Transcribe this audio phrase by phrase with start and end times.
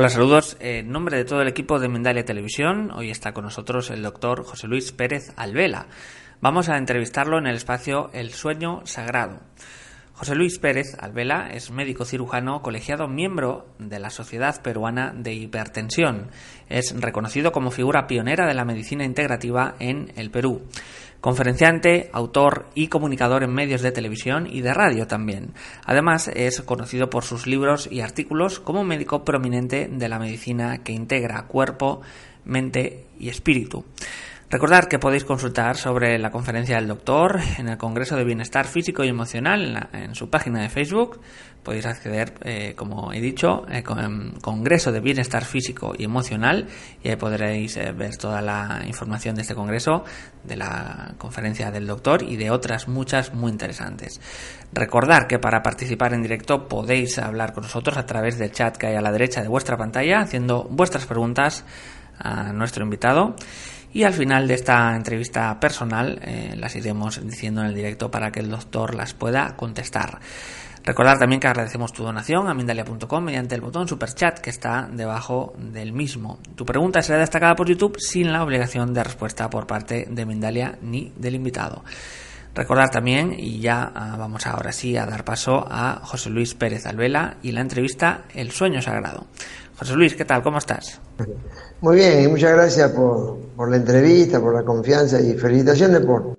[0.00, 0.56] Hola, saludos.
[0.60, 4.44] En nombre de todo el equipo de Mendalia Televisión, hoy está con nosotros el doctor
[4.44, 5.88] José Luis Pérez Alvela.
[6.40, 9.40] Vamos a entrevistarlo en el espacio El Sueño Sagrado.
[10.20, 16.30] José Luis Pérez Alvela es médico cirujano colegiado miembro de la Sociedad Peruana de Hipertensión.
[16.68, 20.62] Es reconocido como figura pionera de la medicina integrativa en el Perú.
[21.20, 25.52] Conferenciante, autor y comunicador en medios de televisión y de radio también.
[25.84, 30.92] Además, es conocido por sus libros y artículos como médico prominente de la medicina que
[30.92, 32.00] integra cuerpo,
[32.44, 33.84] mente y espíritu.
[34.50, 39.04] Recordad que podéis consultar sobre la conferencia del doctor en el Congreso de Bienestar Físico
[39.04, 41.20] y Emocional en, su página de Facebook.
[41.62, 46.66] Podéis acceder, eh, como he dicho, eh, con Congreso de Bienestar Físico y Emocional
[47.00, 50.02] y ahí podréis eh, ver toda la información de este congreso,
[50.42, 54.20] de la conferencia del doctor y de otras muchas muy interesantes.
[54.72, 58.88] Recordad que para participar en directo podéis hablar con nosotros a través del chat que
[58.88, 61.64] hay a la derecha de vuestra pantalla, haciendo vuestras preguntas
[62.18, 63.36] a nuestro invitado.
[63.92, 68.30] Y al final de esta entrevista personal eh, las iremos diciendo en el directo para
[68.30, 70.20] que el doctor las pueda contestar.
[70.82, 74.88] Recordar también que agradecemos tu donación a Mindalia.com mediante el botón Super Chat que está
[74.90, 76.38] debajo del mismo.
[76.54, 80.78] Tu pregunta será destacada por YouTube sin la obligación de respuesta por parte de Mindalia
[80.80, 81.84] ni del invitado.
[82.54, 86.84] Recordar también, y ya ah, vamos ahora sí a dar paso a José Luis Pérez
[86.86, 89.26] Alvela y la entrevista El sueño sagrado.
[89.78, 90.42] José Luis, ¿qué tal?
[90.42, 91.00] ¿Cómo estás?
[91.80, 96.38] Muy bien, y muchas gracias por, por la entrevista, por la confianza y felicitaciones por,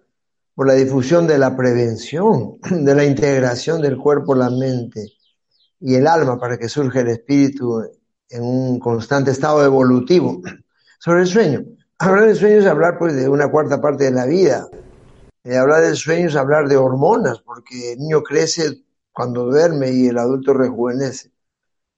[0.54, 5.14] por la difusión de la prevención, de la integración del cuerpo, la mente
[5.80, 7.82] y el alma para que surja el espíritu
[8.30, 10.42] en un constante estado evolutivo.
[11.00, 11.64] Sobre el sueño.
[11.98, 14.68] Hablar del sueño es hablar pues de una cuarta parte de la vida.
[15.44, 20.08] Eh, hablar del sueño es hablar de hormonas, porque el niño crece cuando duerme y
[20.08, 21.32] el adulto rejuvenece.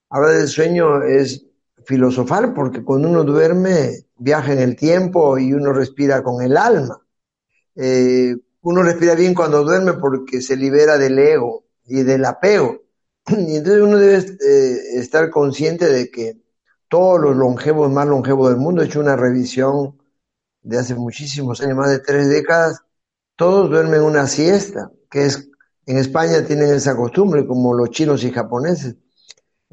[0.10, 1.46] Hablar del sueño es
[1.86, 7.02] filosofar, porque cuando uno duerme viaja en el tiempo y uno respira con el alma.
[7.76, 12.82] Eh, uno respira bien cuando duerme porque se libera del ego y del apego.
[13.28, 16.38] Y entonces uno debe eh, estar consciente de que
[16.88, 19.98] todos los longevos, más longevos del mundo, he hecho una revisión
[20.62, 22.82] de hace muchísimos años, más de tres décadas,
[23.36, 25.50] todos duermen una siesta, que es,
[25.86, 28.96] en España tienen esa costumbre, como los chinos y japoneses.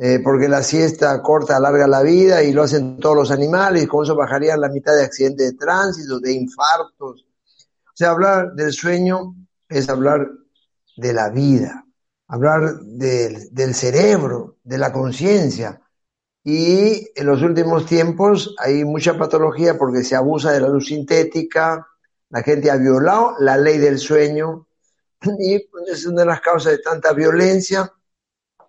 [0.02, 4.02] Eh, porque la siesta corta, alarga la vida y lo hacen todos los animales, con
[4.02, 7.26] eso bajarían la mitad de accidentes de tránsito, de infartos.
[7.26, 9.34] O sea, hablar del sueño
[9.68, 10.26] es hablar
[10.96, 11.84] de la vida,
[12.28, 15.82] hablar del cerebro, de la conciencia.
[16.42, 21.86] Y en los últimos tiempos hay mucha patología porque se abusa de la luz sintética,
[22.30, 24.66] la gente ha violado la ley del sueño
[25.38, 27.92] y es una de las causas de tanta violencia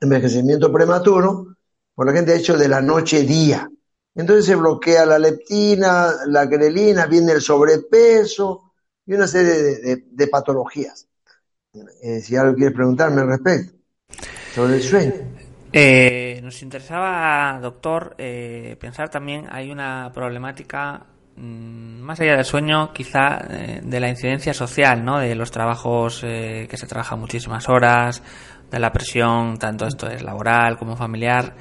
[0.01, 1.55] envejecimiento prematuro,
[1.93, 3.69] por la gente ha hecho de la noche día.
[4.15, 8.73] Entonces se bloquea la leptina, la grelina, viene el sobrepeso
[9.05, 11.07] y una serie de, patologías.
[12.01, 13.73] Eh, si algo quieres preguntarme al respecto
[14.53, 15.13] sobre el sueño.
[15.71, 21.05] Eh, nos interesaba, doctor, eh, pensar también, hay una problemática
[21.41, 23.39] más allá del sueño, quizá
[23.81, 25.19] de la incidencia social, ¿no?
[25.19, 28.21] De los trabajos que se trabajan muchísimas horas,
[28.71, 31.55] de la presión, tanto esto es laboral como familiar.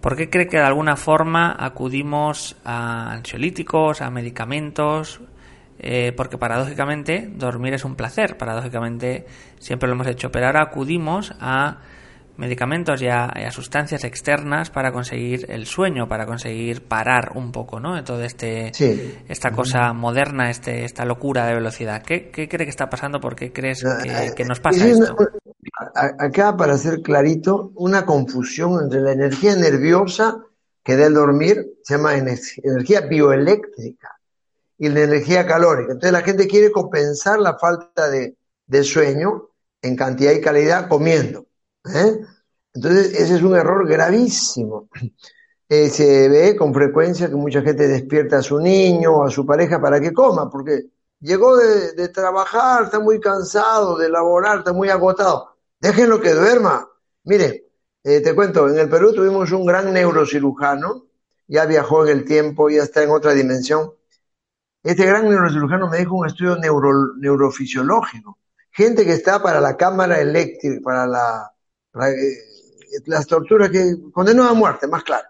[0.00, 5.20] ¿Por qué cree que de alguna forma acudimos a ansiolíticos, a medicamentos?
[5.78, 9.26] Eh, porque paradójicamente dormir es un placer, paradójicamente
[9.58, 11.78] siempre lo hemos hecho, pero ahora acudimos a
[12.40, 17.94] medicamentos y a, sustancias externas para conseguir el sueño, para conseguir parar un poco, ¿no?
[17.94, 18.72] De todo este,
[19.28, 22.02] esta cosa moderna, este, esta locura de velocidad.
[22.02, 23.20] ¿Qué, cree que está pasando?
[23.20, 25.14] ¿Por qué crees que, que nos pasa esto?
[25.94, 30.38] Acá, para ser clarito, una confusión entre la energía nerviosa
[30.82, 34.18] que da el dormir, se llama energía bioeléctrica,
[34.78, 35.92] y la energía calórica.
[35.92, 38.34] Entonces la gente quiere compensar la falta de,
[38.66, 39.50] de sueño
[39.82, 41.49] en cantidad y calidad comiendo.
[41.84, 42.20] ¿Eh?
[42.74, 44.88] Entonces, ese es un error gravísimo.
[45.72, 49.46] Eh, se ve con frecuencia que mucha gente despierta a su niño o a su
[49.46, 50.86] pareja para que coma, porque
[51.20, 55.54] llegó de, trabajar, está muy cansado, de laborar, está muy agotado.
[55.78, 56.88] Déjenlo que duerma.
[57.22, 57.68] Mire,
[58.02, 61.06] eh, te cuento, en el Perú tuvimos un gran neurocirujano,
[61.46, 63.92] ya viajó en el tiempo, ya está en otra dimensión.
[64.82, 68.38] Este gran neurocirujano me dijo un estudio neurofisiológico.
[68.72, 71.52] Gente que está para la cámara eléctrica, para la
[73.06, 75.28] las torturas que condenó a muerte, más claro,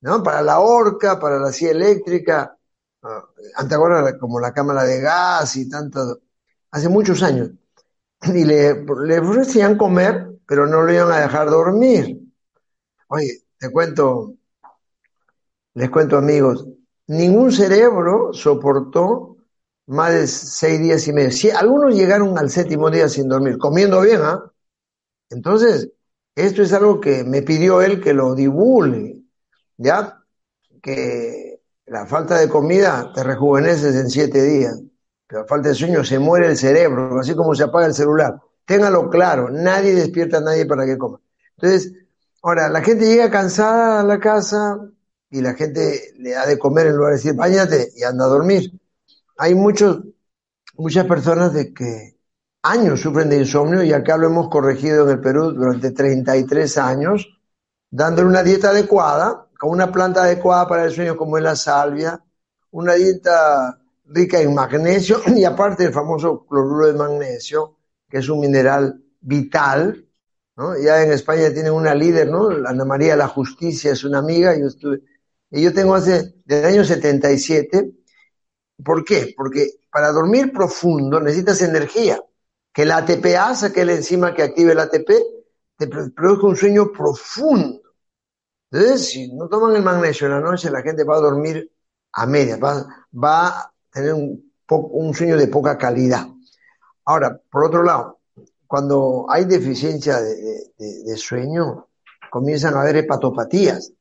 [0.00, 0.22] ¿no?
[0.22, 2.56] Para la horca, para la silla eléctrica,
[3.02, 6.20] uh, como la cámara de gas y tanto.
[6.70, 7.50] hace muchos años,
[8.22, 8.84] y le,
[9.20, 12.20] ofrecían comer, pero no le iban a dejar dormir.
[13.08, 14.34] Oye, te cuento,
[15.74, 16.66] les cuento amigos,
[17.06, 19.36] ningún cerebro soportó
[19.86, 21.30] más de seis días y medio.
[21.30, 24.52] Si algunos llegaron al séptimo día sin dormir, comiendo bien, ¿ah?
[25.30, 25.90] Entonces,
[26.46, 29.24] esto es algo que me pidió él que lo divulgue,
[29.76, 30.24] ¿ya?
[30.82, 34.80] Que la falta de comida te rejuveneces en siete días,
[35.26, 38.40] pero la falta de sueño se muere el cerebro, así como se apaga el celular.
[38.64, 41.20] Téngalo claro, nadie despierta a nadie para que coma.
[41.56, 41.92] Entonces,
[42.42, 44.78] ahora, la gente llega cansada a la casa
[45.30, 48.28] y la gente le da de comer en lugar de decir, bañate y anda a
[48.28, 48.70] dormir.
[49.38, 50.02] Hay muchos,
[50.76, 52.17] muchas personas de que
[52.62, 57.28] años sufren de insomnio y acá lo hemos corregido en el Perú durante 33 años,
[57.90, 62.22] dándole una dieta adecuada, con una planta adecuada para el sueño como es la salvia,
[62.70, 67.76] una dieta rica en magnesio y aparte el famoso cloruro de magnesio,
[68.08, 70.04] que es un mineral vital.
[70.82, 72.48] Ya en España tienen una líder, ¿no?
[72.48, 75.02] Ana María la Justicia es una amiga, yo estuve,
[75.52, 77.92] y yo tengo hace, desde el año 77,
[78.84, 79.34] ¿por qué?
[79.36, 82.20] Porque para dormir profundo necesitas energía
[82.78, 85.10] que el ATPase, que es la enzima que active el ATP,
[85.76, 87.80] te produce un sueño profundo.
[88.70, 91.72] Entonces, si no toman el magnesio en la noche, la gente va a dormir
[92.12, 96.28] a media, va, a tener un, un sueño de poca calidad.
[97.04, 98.20] Ahora, por otro lado,
[98.68, 101.88] cuando hay deficiencia de, sueño,
[102.30, 103.92] comienzan a haber hepatopatías.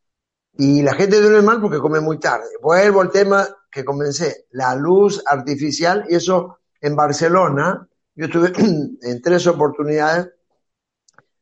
[0.54, 2.46] Y la gente duerme mal porque come muy tarde.
[2.62, 7.87] Vuelvo al tema que comencé, la luz artificial, y eso en Barcelona,
[8.18, 8.52] yo estuve
[9.02, 10.30] en tres oportunidades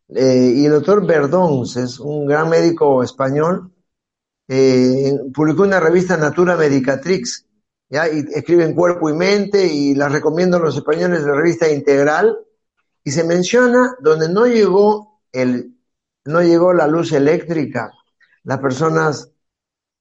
[0.09, 3.71] eh, y el doctor es un gran médico español,
[4.47, 7.47] eh, publicó una revista Natura Medicatrix,
[7.89, 8.07] ¿ya?
[8.07, 12.37] y escribe en Cuerpo y Mente y la recomiendo a los españoles la revista Integral,
[13.03, 15.75] y se menciona donde no llegó, el,
[16.25, 17.91] no llegó la luz eléctrica,
[18.43, 19.31] las personas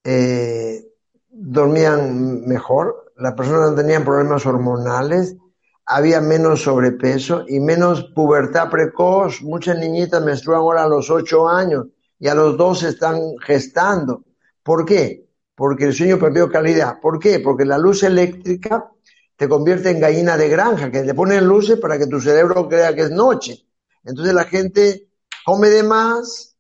[0.03, 0.87] eh,
[1.31, 5.37] dormían mejor, las personas no tenían problemas hormonales,
[5.87, 9.43] había menos sobrepeso y menos pubertad precoz.
[9.43, 11.87] Muchas niñitas menstruan ahora a los 8 años
[12.19, 14.25] y a los 12 están gestando.
[14.63, 15.27] ¿Por qué?
[15.55, 17.01] Porque el sueño perdió calidad.
[17.01, 17.39] ¿Por qué?
[17.41, 18.91] Porque la luz eléctrica
[19.37, 22.95] te convierte en gallina de granja, que le ponen luces para que tu cerebro crea
[22.95, 23.67] que es noche.
[24.05, 25.09] Entonces la gente
[25.45, 26.57] come de más,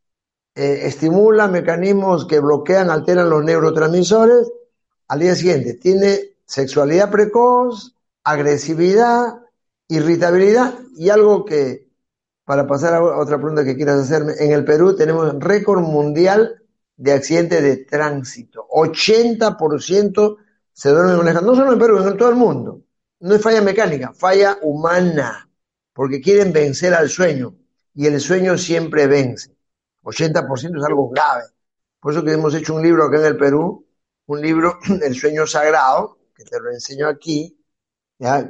[0.54, 4.50] eh, estimula mecanismos que bloquean, alteran los neurotransmisores.
[5.08, 7.94] Al día siguiente tiene sexualidad precoz,
[8.24, 9.42] agresividad,
[9.88, 11.88] irritabilidad y algo que,
[12.44, 16.62] para pasar a otra pregunta que quieras hacerme, en el Perú tenemos récord mundial
[16.96, 18.66] de accidentes de tránsito.
[18.68, 20.36] 80%
[20.72, 22.82] se duermen manejando, no solo en Perú, en todo el mundo.
[23.20, 25.48] No es falla mecánica, falla humana,
[25.92, 27.54] porque quieren vencer al sueño
[27.94, 29.54] y el sueño siempre vence.
[30.02, 31.44] 80% es algo grave.
[32.00, 33.86] Por eso que hemos hecho un libro acá en el Perú,
[34.26, 37.56] un libro, El sueño sagrado, que te lo enseño aquí,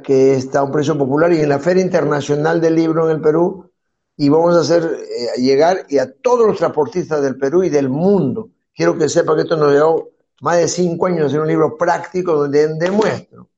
[0.03, 3.21] que está a un precio popular y en la Feria Internacional del Libro en el
[3.21, 3.71] Perú,
[4.17, 7.89] y vamos a hacer eh, llegar y a todos los transportistas del Perú y del
[7.89, 8.49] mundo.
[8.73, 10.09] Quiero que sepa que esto nos llevó
[10.41, 13.49] más de cinco años en un libro práctico donde demuestro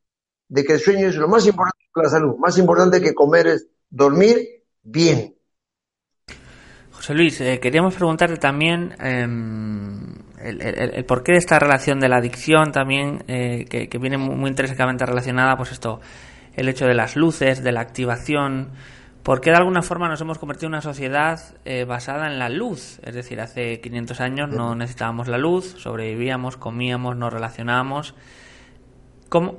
[0.47, 3.47] de que el sueño es lo más importante para la salud, más importante que comer
[3.47, 5.36] es dormir bien.
[7.13, 12.71] Luis, eh, queríamos preguntarte también em, el, el, porqué de esta relación de la adicción
[12.71, 15.99] también, eh, que, viene muy, intrínsecamente relacionada, pues esto,
[16.55, 18.71] el hecho de las luces, de la activación,
[19.23, 22.99] porque de alguna forma nos hemos convertido en una sociedad eh, basada en la luz,
[23.03, 28.15] es decir, hace 500 años no necesitábamos la luz, sobrevivíamos, comíamos, nos relacionábamos.
[29.29, 29.57] ¿Cómo,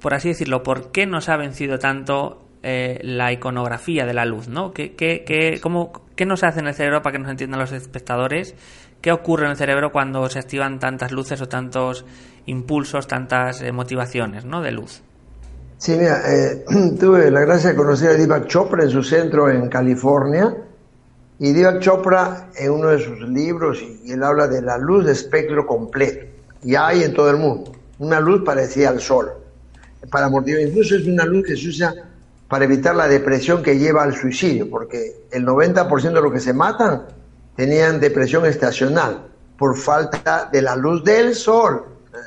[0.00, 4.48] por, así decirlo, ¿por qué nos ha vencido tanto eh, la iconografía de la luz?
[4.48, 4.72] ¿no?
[4.72, 7.72] ¿Qué, qué, qué, cómo, ¿Qué nos hace en el cerebro para que nos entiendan los
[7.72, 8.54] espectadores?
[9.00, 12.04] ¿Qué ocurre en el cerebro cuando se activan tantas luces o tantos
[12.44, 14.60] impulsos, tantas eh, motivaciones ¿no?
[14.60, 15.02] de luz?
[15.78, 16.62] Sí, mira, eh,
[17.00, 20.54] tuve la gracia de conocer a Deepak Chopra en su centro en California.
[21.38, 25.12] Y Deepak Chopra, en uno de sus libros, y él habla de la luz de
[25.12, 26.26] espectro completo.
[26.62, 27.72] Y hay en todo el mundo.
[27.98, 29.30] Una luz parecida al sol.
[30.10, 31.94] Para motivar, incluso es una luz que se usa
[32.50, 36.52] para evitar la depresión que lleva al suicidio, porque el 90% de los que se
[36.52, 37.06] matan
[37.54, 41.84] tenían depresión estacional por falta de la luz del sol,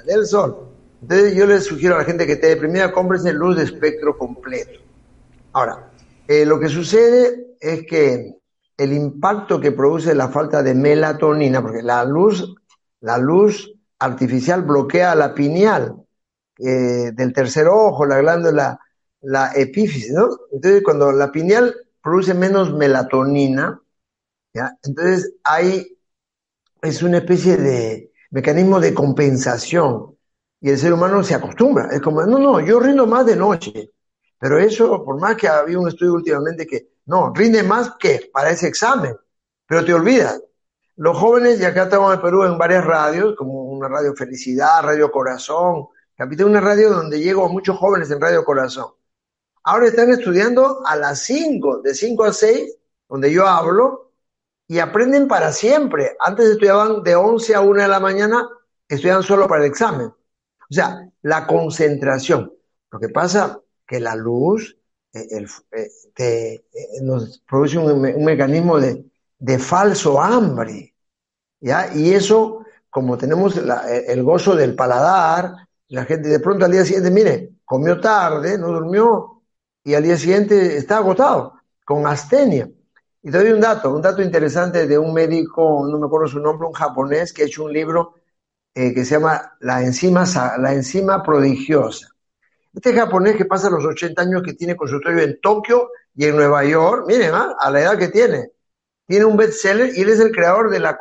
[0.08, 0.70] del sol.
[1.02, 4.80] Entonces yo les sugiero a la gente que esté deprimida, cómprense luz de espectro completo.
[5.52, 5.92] Ahora,
[6.26, 8.38] eh, lo que sucede es que
[8.78, 12.56] el impacto que produce la falta de melatonina, porque la luz,
[13.02, 15.98] la luz artificial bloquea la pineal
[16.60, 18.80] eh, del tercer ojo, la glándula
[19.24, 20.30] la epífisis, ¿no?
[20.52, 23.82] Entonces, cuando la pineal produce menos melatonina,
[24.54, 24.78] ¿ya?
[24.84, 25.98] Entonces hay,
[26.82, 30.18] es una especie de mecanismo de compensación
[30.60, 31.90] y el ser humano se acostumbra.
[31.92, 33.92] Es como, no, no, yo rindo más de noche.
[34.40, 38.50] Pero eso, por más que había un estudio últimamente que, no, rinde más que para
[38.52, 39.16] ese examen,
[39.66, 40.42] pero te olvidas.
[40.96, 45.12] Los jóvenes, y acá estamos en Perú en varias radios, como una radio Felicidad, Radio
[45.12, 48.88] Corazón, capité una radio donde llego a muchos jóvenes en Radio Corazón.
[49.64, 52.78] Ahora están estudiando a las 5, de 5 a 6,
[53.08, 54.12] donde yo hablo,
[54.68, 56.16] y aprenden para siempre.
[56.20, 58.50] Antes estudiaban de 11 a 1 de la mañana,
[58.88, 60.08] estudian solo para el examen.
[60.08, 62.54] O sea, la concentración.
[62.92, 64.78] Lo que pasa que la luz
[65.14, 66.64] eh, eh, eh,
[67.02, 70.96] nos produce un, mecanismo de, falso hambre.
[71.60, 71.94] ¿ya?
[71.94, 75.54] Y eso, como tenemos el gozo del paladar,
[75.90, 79.33] la gente de pronto al día siguiente, mire, comió tarde, no durmió,
[79.84, 81.54] y al día siguiente está agotado,
[81.86, 82.70] con astenia.
[83.22, 86.40] Y te doy un dato, un dato interesante de un médico, no me acuerdo su
[86.40, 88.16] nombre, un japonés que ha hecho un libro
[88.76, 90.26] eh, que se llama la enzima,
[90.58, 92.08] la prodigiosa.
[92.74, 96.66] Este japonés que pasa los 80 años que tiene consultorio en Tokio y en Nueva
[96.66, 97.56] York, miren, ¿ah?
[97.60, 98.52] a la edad que tiene,
[99.06, 100.98] tiene un bestseller y él es el creador de la,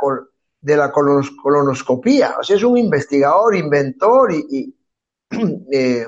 [0.60, 2.36] de la colonoscopía.
[2.38, 4.76] O sea, es un investigador, inventor y, y
[5.72, 6.06] eh,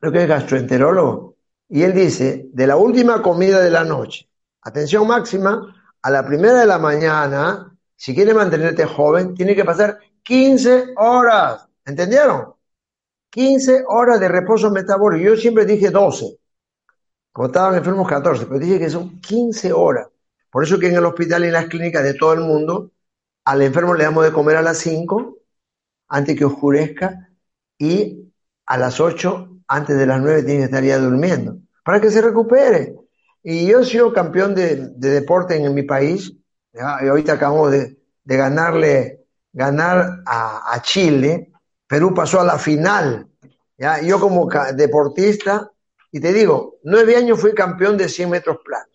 [0.00, 1.37] creo que es gastroenterólogo.
[1.68, 4.28] Y él dice, de la última comida de la noche,
[4.62, 9.98] atención máxima, a la primera de la mañana, si quiere mantenerte joven, tiene que pasar
[10.22, 11.68] 15 horas.
[11.84, 12.54] ¿Entendieron?
[13.30, 15.30] 15 horas de reposo metabólico.
[15.30, 16.38] Yo siempre dije 12.
[17.32, 20.08] Como estaban enfermos 14, pero dije que son 15 horas.
[20.50, 22.92] Por eso que en el hospital y en las clínicas de todo el mundo,
[23.44, 25.36] al enfermo le damos de comer a las 5,
[26.08, 27.30] antes que oscurezca,
[27.78, 28.32] y
[28.66, 32.22] a las 8 antes de las nueve tiene que estar ya durmiendo, para que se
[32.22, 32.96] recupere.
[33.42, 36.32] Y yo he sido campeón de, deporte en, mi país,
[36.72, 41.52] y ahorita acabamos de, ganarle, ganar a, Chile,
[41.86, 43.28] Perú pasó a la final,
[43.76, 44.02] ¿ya?
[44.02, 45.70] yo como deportista,
[46.10, 48.88] y te digo, nueve años fui campeón de 100 metros planos.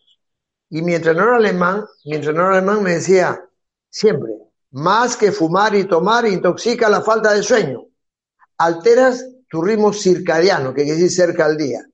[0.69, 3.43] Y mi entrenador alemán, mi entrenador alemán me decía
[3.89, 4.31] siempre,
[4.71, 7.85] más que fumar y tomar, intoxica la falta de sueño.
[8.57, 11.85] Alteras tu ritmo circadiano, que quiere decir cerca al día,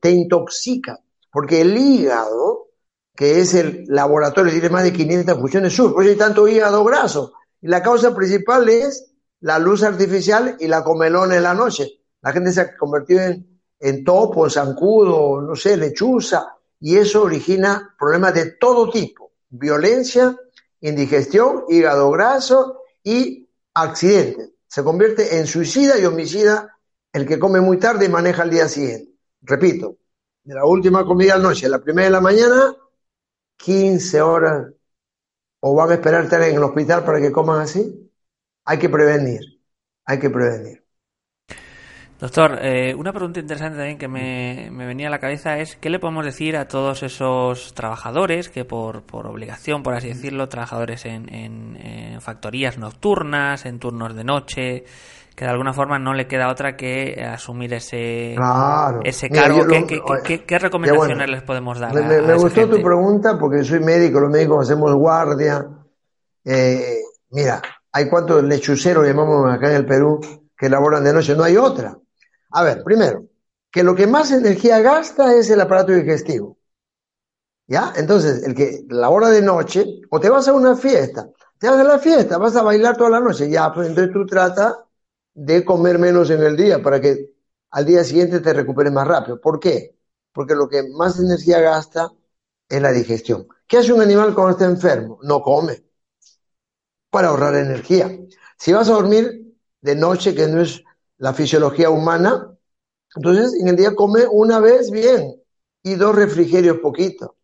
[0.00, 0.98] te intoxica,
[1.30, 2.68] porque el hígado,
[3.14, 6.82] que es el laboratorio, tiene más de 500 funciones sur, por eso hay tanto hígado
[6.84, 7.34] graso.
[7.60, 12.00] Y la causa principal es la luz artificial y la comelona en la noche.
[12.22, 17.94] La gente se ha convertido en, en topo, zancudo, no sé, lechuza, y eso origina
[17.98, 20.34] problemas de todo tipo, violencia,
[20.80, 24.52] indigestión, hígado graso y accidentes.
[24.66, 26.72] Se convierte en suicida y homicida
[27.16, 29.10] el que come muy tarde maneja al día siguiente.
[29.40, 29.96] Repito,
[30.44, 32.76] de la última comida de la noche a la primera de la mañana,
[33.56, 34.72] 15 horas.
[35.60, 38.12] ¿O van a esperar estar en el hospital para que coman así?
[38.66, 39.40] Hay que prevenir,
[40.04, 40.84] hay que prevenir.
[42.20, 45.98] Doctor, eh, una pregunta interesante también que me, venía a la cabeza es ¿qué le
[45.98, 51.28] podemos decir a todos esos trabajadores que por, por obligación, por así decirlo, trabajadores en,
[51.30, 54.84] en factorías nocturnas, en turnos de noche,
[55.36, 58.36] que de alguna forma no le queda otra que asumir ese,
[59.04, 59.66] ese cargo.
[60.24, 61.92] ¿Qué, recomendaciones les podemos dar?
[61.92, 65.68] Me, gustó tu pregunta porque soy médico, los médicos hacemos guardia.
[66.42, 67.00] Eh,
[67.30, 67.60] mira,
[67.92, 70.20] hay cuantos lechuceros, llamamos acá en el Perú,
[70.56, 71.98] que laboran de noche, no hay otra.
[72.52, 73.26] A ver, primero,
[73.70, 76.56] que lo que más energía gasta es el aparato digestivo.
[77.66, 77.92] ¿Ya?
[77.96, 81.28] Entonces, el que labora de noche, o te vas a una fiesta,
[81.58, 84.24] te vas a la fiesta, vas a bailar toda la noche, ya, pues entonces tú
[84.24, 84.76] tratas
[85.36, 87.34] de comer menos en el día para que
[87.70, 89.38] al día siguiente te recuperes más rápido.
[89.38, 89.94] ¿Por qué?
[90.32, 92.10] Porque lo que más energía gasta
[92.68, 93.46] es la digestión.
[93.66, 95.18] ¿Qué hace un animal cuando está enfermo?
[95.22, 95.84] No come
[97.10, 98.18] para ahorrar energía.
[98.58, 100.82] Si vas a dormir de noche, que no es
[101.18, 102.56] la fisiología humana,
[103.14, 105.42] entonces en el día come una vez bien
[105.82, 107.36] y dos refrigerios poquito.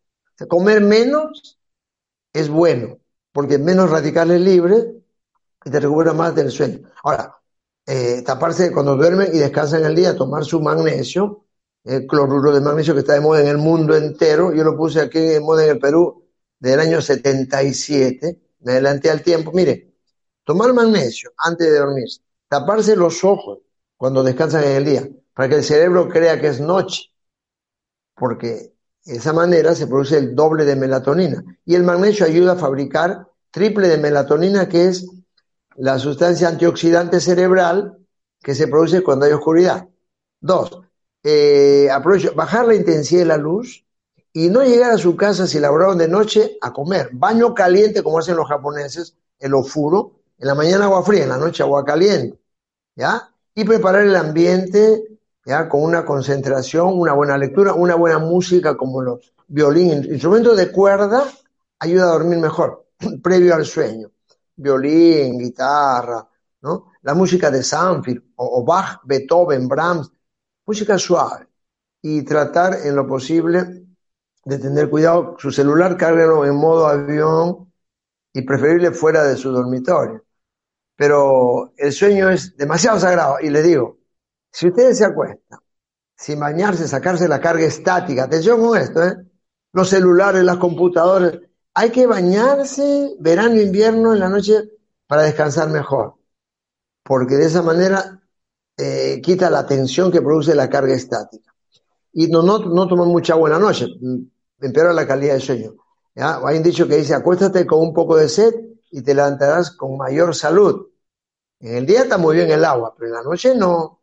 [0.49, 1.59] comer menos
[2.33, 2.97] es bueno,
[3.31, 4.87] porque menos radicales libres
[5.63, 6.89] y te recupera más del sueño.
[7.03, 7.37] Ahora,
[7.85, 11.45] eh, taparse cuando duermen y descansan el día, tomar su magnesio,
[11.83, 14.53] el cloruro de magnesio que está de moda en el mundo entero.
[14.53, 16.23] Yo lo puse aquí de moda en el Perú
[16.59, 19.51] del año 77, me adelanté al tiempo.
[19.53, 19.93] Mire,
[20.45, 22.07] tomar magnesio antes de dormir,
[22.47, 23.59] taparse los ojos
[23.97, 27.11] cuando descansan en el día, para que el cerebro crea que es noche,
[28.15, 28.73] porque
[29.05, 31.43] de esa manera se produce el doble de melatonina.
[31.65, 35.05] Y el magnesio ayuda a fabricar triple de melatonina, que es
[35.75, 37.97] la sustancia antioxidante cerebral
[38.41, 39.87] que se produce cuando hay oscuridad.
[40.39, 40.81] Dos,
[41.23, 41.89] eh,
[42.35, 43.85] bajar la intensidad de la luz
[44.33, 47.09] y no llegar a su casa si laboraron de noche a comer.
[47.13, 51.37] Baño caliente, como hacen los japoneses, el ofuro, en la mañana agua fría, en la
[51.37, 52.39] noche agua caliente,
[52.95, 53.29] ¿ya?
[53.55, 55.69] Y preparar el ambiente, ¿ya?
[55.69, 61.23] Con una concentración, una buena lectura, una buena música como los violín, instrumentos de cuerda,
[61.79, 62.85] ayuda a dormir mejor,
[63.23, 64.12] previo al sueño.
[64.55, 66.27] Violín, guitarra,
[66.61, 66.91] ¿no?
[67.01, 70.11] La música de Sanfield, o, Bach, Beethoven, Brahms,
[70.65, 71.47] música suave.
[72.01, 73.85] Y tratar en lo posible
[74.45, 77.71] de tener cuidado, su celular cárguelo en modo avión
[78.33, 80.23] y preferible fuera de su dormitorio.
[80.95, 83.99] Pero el sueño es demasiado sagrado y le digo,
[84.51, 85.59] si ustedes se acuestan,
[86.15, 89.15] sin bañarse, sacarse la carga estática, atención con esto, ¿eh?
[89.73, 91.39] los celulares, las computadoras,
[91.73, 94.69] hay que bañarse verano, invierno, en la noche
[95.07, 96.15] para descansar mejor,
[97.03, 98.21] porque de esa manera
[98.77, 101.53] eh, quita la tensión que produce la carga estática.
[102.13, 103.87] Y no, no, no tomar mucha agua en la noche,
[104.59, 105.73] empeora la calidad del sueño.
[106.15, 106.39] ¿ya?
[106.45, 108.53] Hay un dicho que dice, acuéstate con un poco de sed
[108.91, 110.87] y te levantarás con mayor salud.
[111.59, 114.01] En el día está muy bien el agua, pero en la noche no.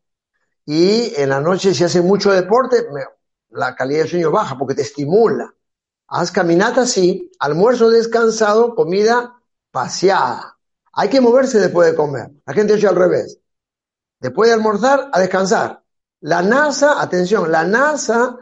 [0.67, 2.87] Y en la noche si hace mucho deporte,
[3.51, 5.55] la calidad del sueño baja porque te estimula.
[6.13, 9.41] Haz caminata, sí, almuerzo descansado, comida
[9.71, 10.59] paseada.
[10.93, 12.33] Hay que moverse después de comer.
[12.45, 13.39] La gente hecho al revés.
[14.19, 15.85] Después de almorzar, a descansar.
[16.23, 18.37] La NASA, atención, la NASA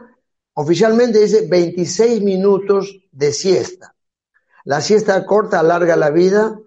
[0.53, 3.95] oficialmente dice 26 minutos de siesta.
[4.65, 6.59] La siesta corta alarga la vida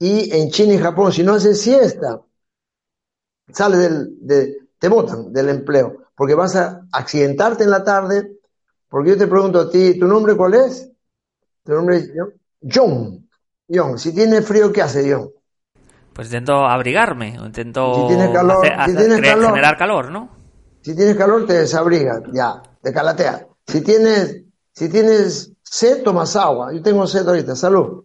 [0.00, 2.20] y en China y Japón, si no haces siesta,
[3.52, 8.39] sales del, de, te botan del empleo, porque vas a accidentarte en la tarde,
[8.90, 10.90] porque yo te pregunto a ti, ¿tu nombre cuál es?
[11.64, 12.10] ¿Tu nombre es
[12.60, 13.26] John?
[13.72, 15.30] John, si tiene frío, ¿qué hace John?
[16.12, 18.66] Pues intento abrigarme, intento si calor,
[19.46, 20.28] generar calor, ¿no?
[20.82, 23.46] Si tienes calor, te desabrigas, ya, te calateas.
[23.66, 26.72] Si tienes, si tienes sed, tomas agua.
[26.72, 28.04] Yo tengo sed ahorita, salud.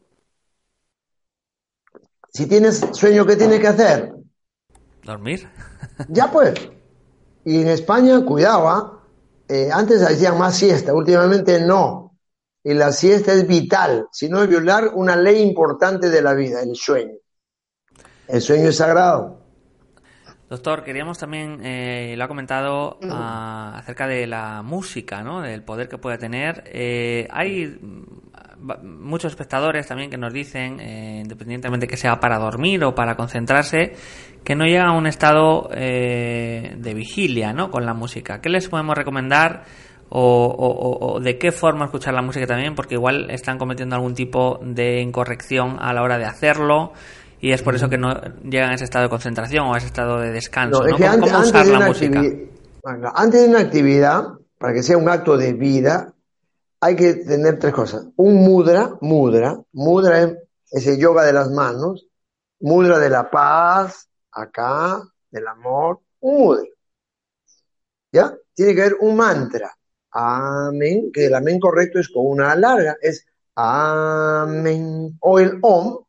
[2.31, 4.13] Si tienes sueño, ¿qué tienes que hacer?
[5.03, 5.49] Dormir.
[6.09, 6.53] ya pues.
[7.43, 8.91] Y en España, cuidado, ¿ah?
[8.91, 9.04] Eh,
[9.71, 12.17] antes hacían más siesta, últimamente no.
[12.63, 16.61] Y la siesta es vital, si no es violar una ley importante de la vida,
[16.61, 17.13] el sueño.
[18.27, 19.44] El sueño es sagrado.
[20.55, 25.41] Doctor, queríamos también, eh, lo ha comentado ah, acerca de la música, ¿no?
[25.41, 26.63] Del poder que puede tener.
[26.67, 27.77] Eh, hay
[28.81, 33.97] muchos espectadores también que nos dicen, independientemente que sea para dormir o para concentrarse,
[34.45, 37.69] que no llega a un estado eh, de vigilia ¿no?
[37.69, 38.39] con la música.
[38.39, 39.65] ¿Qué les podemos recomendar
[40.07, 42.75] o, de qué forma escuchar la música también?
[42.75, 46.93] Porque igual están cometiendo algún tipo de incorrección a la hora de hacerlo
[47.45, 48.09] y es por eso que no
[48.43, 50.83] llegan a ese estado de concentración o a ese estado de descanso.
[50.83, 50.97] ¿no?
[50.97, 52.19] ¿Cómo, usar la música?
[53.13, 56.11] Antes de una actividad, para que sea un acto de vida,
[56.79, 58.07] hay que tener tres cosas.
[58.15, 60.37] Un mudra, mudra, mudra es
[60.71, 62.07] ese yoga de las manos,
[62.61, 66.63] mudra de la paz, acá, del amor, un mudra.
[68.11, 68.33] ¿Ya?
[68.55, 69.71] Tiene que haber un mantra.
[70.09, 75.15] Amén, que el amén correcto es con una larga, es amén.
[75.19, 76.04] O el om,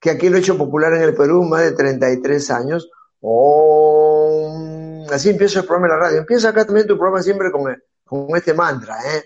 [0.00, 2.90] que aquí lo he hecho popular en el Perú más de 33 años.
[3.20, 5.06] Om.
[5.10, 6.18] Así empieza el programa de la radio.
[6.18, 7.64] Empieza acá también tu programa siempre con,
[8.04, 9.24] con este mantra, ¿eh?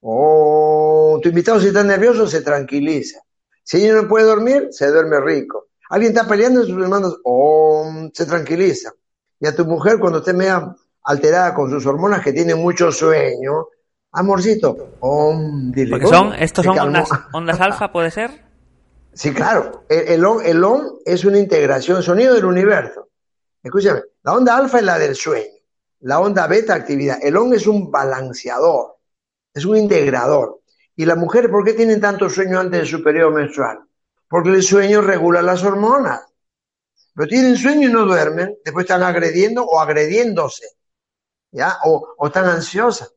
[0.00, 3.20] Oh, tu invitado si está nervioso se tranquiliza.
[3.62, 5.68] Si ella no puede dormir, se duerme rico.
[5.88, 8.92] Alguien está peleando en sus hermanos, oh, se tranquiliza.
[9.40, 10.74] Y a tu mujer, cuando esté media
[11.04, 13.68] alterada con sus hormonas, que tiene mucho sueño,
[14.12, 15.34] amorcito, oh,
[15.70, 15.90] dile.
[15.90, 18.43] Porque son, estos son ondas, ondas alfa, ¿puede ser?
[19.14, 19.84] Sí, claro.
[19.88, 23.08] El, el, OM es una integración, sonido del universo.
[23.62, 25.54] Escúchame, la onda alfa es la del sueño.
[26.00, 27.18] La onda beta, actividad.
[27.22, 28.96] El OM es un balanceador,
[29.54, 30.60] es un integrador.
[30.96, 33.80] ¿Y las mujeres por qué tienen tanto sueño antes de su periodo menstrual?
[34.34, 36.22] porque el sueño regula las hormonas.
[37.14, 40.66] Pero tienen sueño y no duermen, después están agrediendo o agrediéndose,
[41.52, 41.78] ¿ya?
[41.84, 43.14] O, están ansiosas.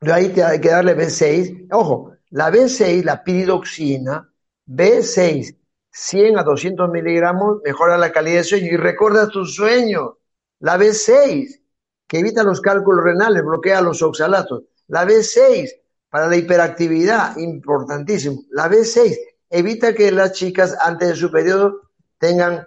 [0.00, 1.68] De ahí hay que darle B6.
[1.70, 4.28] Ojo, la B6, la piridoxina,
[4.68, 5.56] B6,
[5.90, 10.12] 100 a 200 miligramos, mejora la calidad de sueño y recuerda tus sueños.
[10.60, 11.60] La B6,
[12.06, 14.64] que evita los cálculos renales, bloquea los oxalatos.
[14.88, 15.70] La B6,
[16.10, 18.42] para la hiperactividad, importantísimo.
[18.50, 19.16] La B6,
[19.48, 21.80] evita que las chicas antes de su periodo
[22.18, 22.66] tengan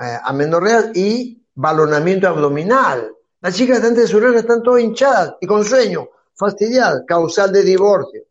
[0.00, 3.12] eh, y balonamiento abdominal.
[3.40, 7.62] Las chicas antes de su regla están todas hinchadas y con sueño, fastidiadas, causal de
[7.62, 8.22] divorcio.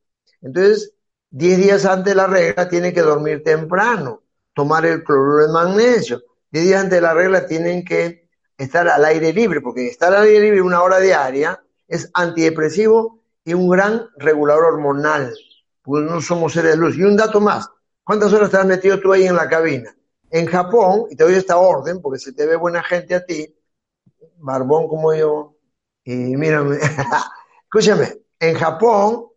[0.42, 0.94] Entonces,
[1.34, 4.22] 10 días antes de la regla tienen que dormir temprano,
[4.54, 6.22] tomar el cloruro de magnesio.
[6.52, 10.26] 10 días antes de la regla tienen que estar al aire libre, porque estar al
[10.26, 15.34] aire libre una hora diaria es antidepresivo y un gran regulador hormonal.
[15.82, 16.98] Pues no somos seres de luz.
[16.98, 17.68] Y un dato más.
[18.04, 19.92] ¿Cuántas horas te has metido tú ahí en la cabina?
[20.30, 23.56] En Japón, y te doy esta orden porque se te ve buena gente a ti,
[24.38, 25.56] barbón como yo,
[26.04, 26.78] y mírame,
[27.64, 29.30] escúchame, en Japón,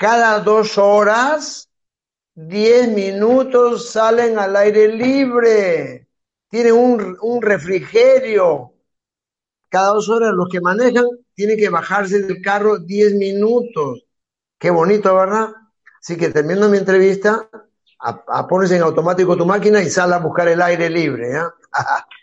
[0.00, 1.68] cada dos horas,
[2.34, 6.08] diez minutos salen al aire libre,
[6.48, 8.72] tienen un, refrigerio.
[9.68, 14.06] Cada dos horas los que manejan tienen que bajarse del carro diez minutos.
[14.58, 15.50] Qué bonito, ¿verdad?
[16.00, 17.50] Así que terminando mi entrevista,
[18.48, 21.36] pones en automático tu máquina y sal a buscar el aire libre.
[21.36, 21.42] ¿eh?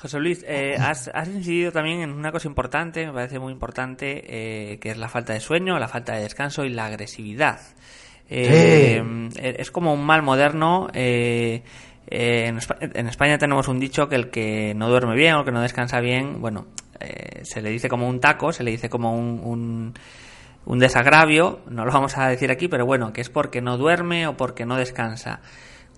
[0.00, 4.78] José Luis, eh, has, incidido también en una cosa importante, me parece muy importante, eh,
[4.78, 7.60] que es la falta de sueño, la falta de descanso y la agresividad.
[8.28, 10.88] Es como un mal moderno.
[10.92, 11.62] en,
[12.08, 16.40] España, tenemos un dicho que el que no duerme bien o que no descansa bien,
[16.40, 16.66] bueno,
[17.42, 19.94] se le dice como un taco, se le dice como un
[20.68, 24.26] un desagravio, no lo vamos a decir aquí, pero bueno, que es porque no duerme
[24.26, 25.40] o porque no descansa.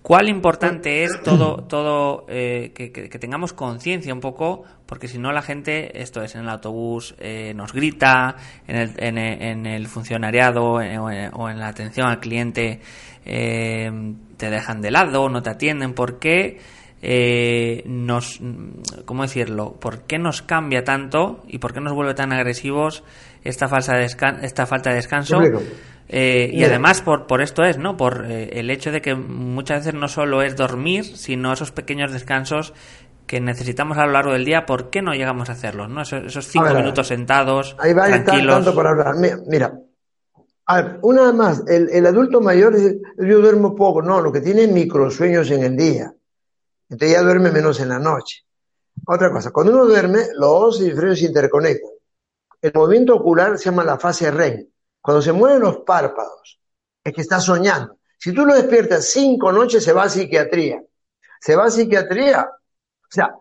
[0.03, 4.65] ¿Cuál importante es todo, todo eh, que, tengamos conciencia un poco?
[4.87, 8.37] Porque si no la gente, esto es, en el autobús eh, nos grita,
[8.67, 12.81] en el, en, el funcionariado eh, o, en, la atención al cliente
[13.23, 15.93] te dejan de lado, no te atienden.
[15.93, 16.59] ¿Por qué
[17.85, 18.41] nos,
[19.05, 19.75] cómo decirlo?
[19.79, 23.05] ¿Por qué nos cambia tanto y por qué nos vuelve tan agresivos
[23.45, 25.39] esta, falsa esta falta de descanso.
[26.13, 27.97] Eh, y además por, por esto es, ¿no?
[27.97, 32.13] Por eh, el hecho de que muchas veces no solo es dormir, sino esos pequeños
[32.13, 32.75] descansos
[33.29, 35.89] que necesitamos a lo largo del día, ¿por qué no llegamos a hacerlos?
[35.89, 36.03] ¿no?
[36.03, 38.57] Esos, cinco minutos sentados, ahí va tranquilos.
[38.57, 39.15] tanto para hablar.
[39.47, 39.73] Mira,
[41.03, 44.03] una vez más, el, el, adulto mayor dice, yo duermo poco.
[44.03, 46.13] No, lo que tiene es microsueños en el día.
[46.89, 48.45] Entonces ya duerme menos en la noche.
[49.07, 51.91] Otra cosa, cuando uno duerme, los ojos y se interconectan.
[52.61, 54.67] El movimiento ocular se llama la fase REM.
[55.01, 56.61] Cuando se mueven los párpados,
[57.03, 57.99] es que está soñando.
[58.19, 60.83] Si tú lo despiertas cinco noches, se va a psiquiatría.
[61.41, 62.43] Se va a psiquiatría.
[62.43, 63.35] O sea,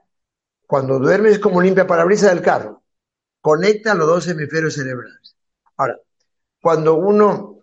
[0.65, 2.84] cuando duermes es como limpia parabrisas del carro.
[3.41, 5.36] Conecta los dos hemisferios cerebrales.
[5.76, 5.98] Ahora,
[6.62, 7.60] cuando uno,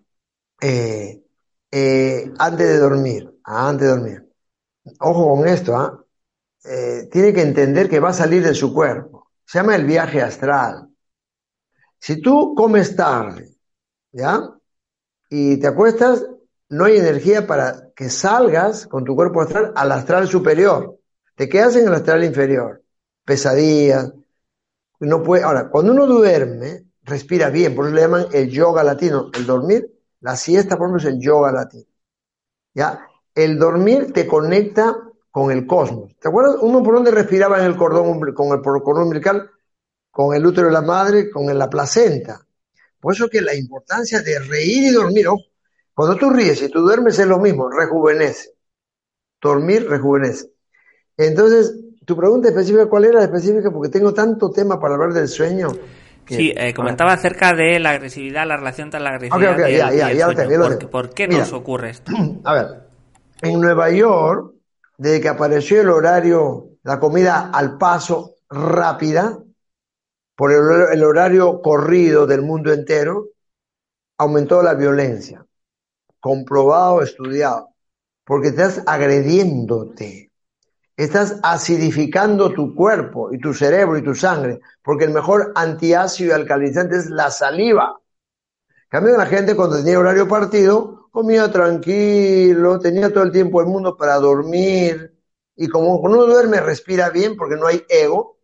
[0.60, 1.22] eh,
[1.70, 4.32] eh, antes de dormir, antes de dormir,
[5.00, 6.04] ojo con esto, ¿ah?
[6.64, 9.30] eh, tiene que entender que va a salir de su cuerpo.
[9.44, 10.88] Se llama el viaje astral.
[11.98, 13.55] Si tú comes tarde,
[14.16, 14.50] ¿ya?
[15.28, 16.26] Y te acuestas,
[16.70, 20.98] no hay energía para que salgas con tu cuerpo astral al astral superior.
[21.34, 22.82] Te quedas en el astral inferior.
[23.24, 24.12] Pesadillas.
[25.00, 25.44] No puede...
[25.44, 29.30] Ahora, cuando uno duerme, respira bien, por eso le llaman el yoga latino.
[29.34, 31.84] El dormir, la siesta, por ejemplo, es el yoga latino.
[32.72, 33.06] ¿Ya?
[33.34, 34.96] El dormir te conecta
[35.30, 36.16] con el cosmos.
[36.18, 36.56] ¿Te acuerdas?
[36.62, 39.50] Uno por donde respiraba en el cordón, con el cordón umbilical,
[40.10, 42.45] con el útero de la madre, con la placenta.
[43.00, 45.26] Por eso que la importancia de reír y dormir,
[45.94, 48.50] cuando tú ríes y tú duermes es lo mismo, rejuvenece.
[49.40, 50.50] Dormir rejuvenece.
[51.16, 53.70] Entonces, tu pregunta específica, ¿cuál era específica?
[53.70, 55.68] Porque tengo tanto tema para hablar del sueño.
[56.26, 59.92] sí, eh, comentaba acerca de la agresividad, la relación entre la agresividad okay, okay, ya,
[59.92, 60.26] ya, ya,
[60.58, 62.12] ¿Por, ¿Por, qué nos ocurre esto?
[62.44, 62.66] A ver,
[63.42, 64.54] en Nueva York,
[64.98, 69.38] desde que apareció el horario, la comida al paso rápida,
[70.36, 73.30] por el, horario corrido del mundo entero,
[74.18, 75.44] aumentó la violencia.
[76.20, 77.70] Comprobado, estudiado.
[78.24, 80.30] Porque estás agrediéndote.
[80.96, 84.60] Estás acidificando tu cuerpo y tu cerebro y tu sangre.
[84.82, 87.98] Porque el mejor antiácido y alcalizante es la saliva.
[88.88, 93.96] Cambio la gente cuando tenía horario partido, comía tranquilo, tenía todo el tiempo el mundo
[93.96, 95.14] para dormir.
[95.56, 98.35] Y como uno duerme, respira bien porque no hay ego,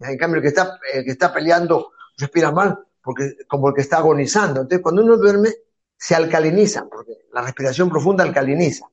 [0.00, 3.98] en cambio, el que está, que está peleando respira mal, porque, como el que está
[3.98, 4.60] agonizando.
[4.60, 5.54] Entonces, cuando uno duerme,
[5.96, 8.86] se alcaliniza, porque la respiración profunda alcaliniza,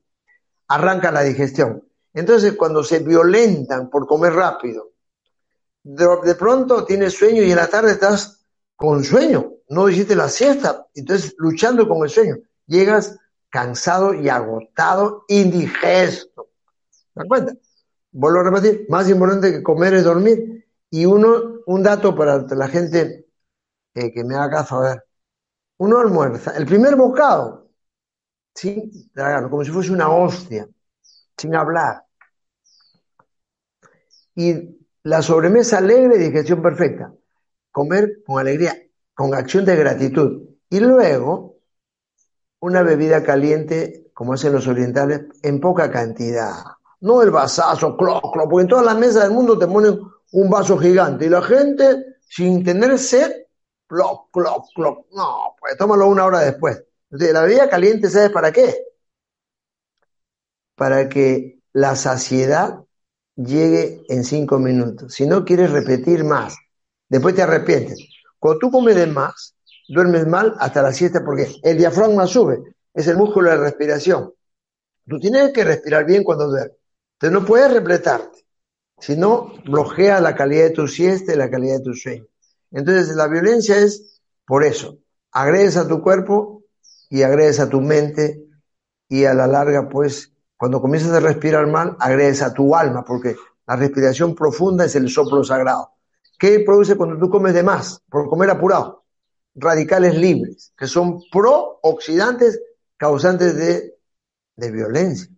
[0.68, 1.86] arranca la digestión.
[2.12, 4.92] Entonces, cuando se violentan por comer rápido,
[5.84, 10.86] de, pronto tienes sueño y en la tarde estás con sueño, no hiciste la siesta,
[10.94, 13.16] entonces luchando con el sueño, llegas
[13.50, 16.48] cansado y agotado, indigesto.
[17.14, 17.52] ¿Te das cuenta?
[18.10, 20.65] Vuelvo a repetir, más importante que comer es dormir.
[20.90, 23.26] Y uno, un dato para la gente
[23.94, 25.04] eh, que me haga caso, a ver.
[25.78, 27.70] Uno almuerza, el primer bocado,
[28.54, 28.90] sin
[29.50, 30.68] como si fuese una hostia,
[31.36, 32.04] sin hablar.
[34.34, 37.12] Y la sobremesa alegre, digestión perfecta.
[37.70, 38.74] Comer con alegría,
[39.14, 40.42] con acción de gratitud.
[40.70, 41.58] Y luego,
[42.60, 46.52] una bebida caliente, como hacen los orientales, en poca cantidad.
[47.00, 50.00] No el vasazo, clo, clo, porque en todas las mesas del mundo te ponen
[50.32, 53.32] un vaso gigante y la gente sin tener sed,
[53.86, 55.06] cloc, cloc, cloc.
[55.12, 56.82] No, pues tómalo una hora después.
[57.10, 58.74] Entonces, la bebida caliente, ¿sabes para qué?
[60.74, 62.80] Para que la saciedad
[63.36, 65.14] llegue en cinco minutos.
[65.14, 66.56] Si no quieres repetir más,
[67.08, 67.98] después te arrepientes.
[68.38, 69.54] Cuando tú comes de más,
[69.88, 72.58] duermes mal hasta la siesta porque el diafragma sube,
[72.92, 74.32] es el músculo de respiración.
[75.08, 76.76] Tú tienes que respirar bien cuando duermes.
[77.14, 78.45] Entonces no puedes repletarte,
[78.98, 82.26] si no bloquea la calidad de tu siesta y la calidad de tu sueño.
[82.70, 84.98] Entonces la violencia es por eso.
[85.32, 86.64] Agredes a tu cuerpo
[87.08, 88.42] y agredes a tu mente
[89.08, 93.36] y a la larga pues cuando comienzas a respirar mal agredes a tu alma porque
[93.66, 95.92] la respiración profunda es el soplo sagrado.
[96.38, 98.02] ¿Qué produce cuando tú comes de más?
[98.08, 99.04] Por comer apurado.
[99.54, 102.60] Radicales libres, que son pro-oxidantes
[102.96, 103.94] causantes de,
[104.56, 105.30] de violencia.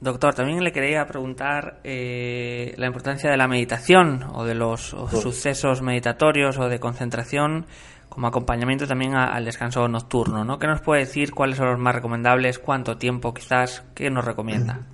[0.00, 5.82] Doctor, también le quería preguntar eh, la importancia de la meditación o de los sucesos
[5.82, 7.66] meditatorios o de concentración
[8.08, 10.58] como acompañamiento también al descanso nocturno, ¿no?
[10.58, 11.32] ¿Qué nos puede decir?
[11.32, 12.58] ¿Cuáles son los más recomendables?
[12.58, 13.84] ¿Cuánto tiempo quizás?
[13.94, 14.86] ¿Qué nos recomienda?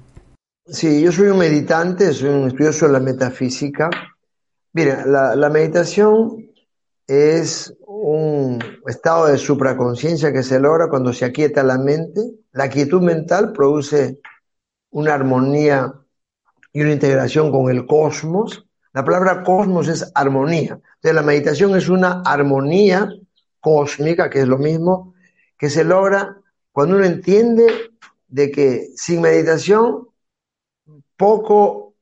[0.67, 3.89] Sí, yo soy un meditante, soy un estudioso de la metafísica.
[4.73, 6.51] Mira, la, meditación
[7.07, 12.21] es un estado de supraconciencia que se logra cuando se aquieta la mente.
[12.53, 14.21] La quietud mental produce
[14.91, 15.95] una armonía
[16.73, 18.67] y una integración con el cosmos.
[18.93, 20.79] La palabra cosmos es armonía.
[20.97, 23.09] Entonces la meditación es una armonía
[23.61, 25.15] cósmica, que es lo mismo,
[25.59, 26.39] que se logra
[26.73, 27.67] cuando uno entiende
[28.29, 30.09] de que sin meditación
[31.17, 31.95] poco,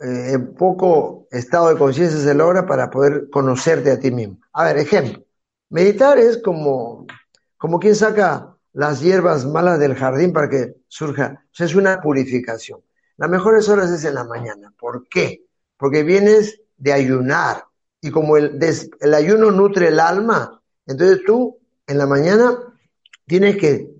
[0.00, 4.38] eh, poco estado de conciencia se logra para poder conocerte a ti mismo.
[4.54, 5.24] A ver, ejemplo.
[5.74, 7.04] Meditar es como,
[7.58, 11.44] como quien saca las hierbas malas del jardín para que surja.
[11.58, 12.78] Es una purificación.
[13.16, 14.72] Las mejores horas es en la mañana.
[14.78, 15.46] ¿Por qué?
[15.76, 17.64] Porque vienes de ayunar.
[18.00, 18.56] Y como el,
[19.00, 21.58] el ayuno nutre el alma, entonces tú
[21.88, 22.56] en la mañana
[23.26, 23.90] tienes que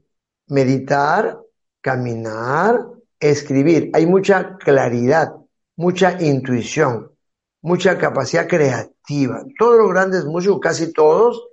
[0.46, 1.40] meditar,
[1.80, 2.86] caminar,
[3.18, 3.90] escribir.
[3.94, 5.34] Hay mucha claridad,
[5.74, 7.10] mucha intuición,
[7.62, 9.42] mucha capacidad creativa.
[9.58, 11.48] Todos los grandes músicos, casi todos,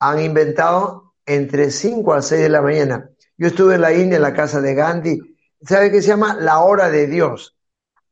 [0.00, 3.10] han inventado entre 5 a 6 de la mañana.
[3.36, 5.20] Yo estuve en la India, en la casa de Gandhi.
[5.62, 6.34] ¿Sabe qué se llama?
[6.34, 7.56] La hora de Dios.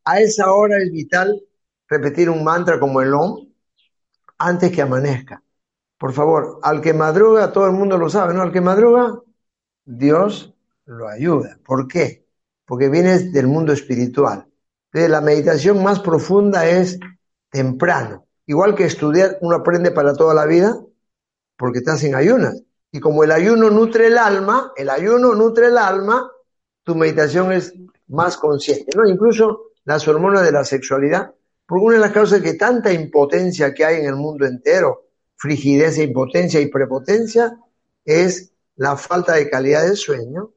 [0.05, 1.41] A esa hora es vital
[1.89, 3.49] repetir un mantra como el OM
[4.39, 5.43] antes que amanezca.
[5.99, 8.43] Por favor, al que madruga, todo el mundo lo sabe, ¿no?
[8.43, 9.21] Al que madruga,
[9.85, 11.59] Dios lo ayuda.
[11.65, 12.27] ¿Por qué?
[12.67, 14.47] porque vienes del mundo espiritual.
[14.93, 16.99] Entonces, la meditación más profunda es
[17.51, 18.27] temprano.
[18.47, 20.79] Igual que estudiar, uno aprende para toda la vida,
[21.57, 22.63] porque estás en ayunas.
[22.93, 26.31] Y como el ayuno nutre el alma, el ayuno nutre el alma,
[26.83, 27.75] tu meditación es
[28.09, 29.07] más consciente, ¿no?
[29.09, 31.33] Incluso las hormonas de la sexualidad,
[31.67, 35.99] porque una de las causas que tanta impotencia que hay en el mundo entero, frigidez,
[35.99, 37.59] e impotencia y prepotencia,
[38.05, 40.53] es la falta de calidad de sueño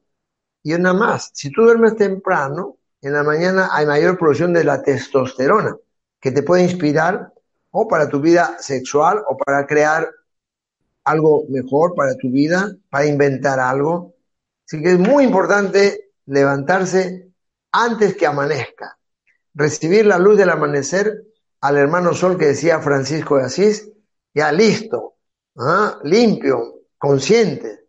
[0.62, 4.82] y una más, si tú duermes temprano, en la mañana hay mayor producción de la
[4.82, 5.78] testosterona,
[6.20, 7.34] que te puede inspirar
[7.72, 10.10] o para tu vida sexual o para crear
[11.10, 14.15] algo mejor para tu vida, para inventar algo.
[14.65, 17.32] Así que es muy importante levantarse
[17.72, 18.98] antes que amanezca,
[19.54, 21.24] recibir la luz del amanecer
[21.62, 23.91] al hermano sol que decía Francisco de Asís,
[24.34, 25.15] ya listo,
[25.58, 26.00] ¿ah?
[26.04, 27.80] limpio, consciente,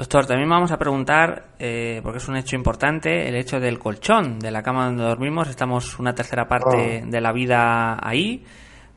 [0.00, 4.38] Doctor, también vamos a preguntar, eh, porque es un hecho importante, el hecho del colchón,
[4.38, 5.46] de la cama donde dormimos.
[5.46, 7.10] Estamos una tercera parte oh.
[7.10, 8.42] de la vida ahí.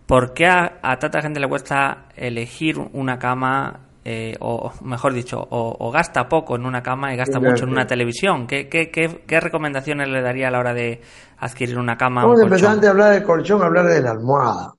[0.05, 5.91] ¿Por qué a, tanta gente le cuesta elegir una cama, eh, o mejor dicho, o,
[5.91, 8.45] gasta poco en una cama y gasta mucho en una televisión?
[8.47, 11.01] ¿Qué, qué, qué, recomendaciones le daría a la hora de
[11.39, 12.23] adquirir una cama?
[12.23, 14.73] Vamos a empezar antes de hablar del colchón, a hablar de la almohada.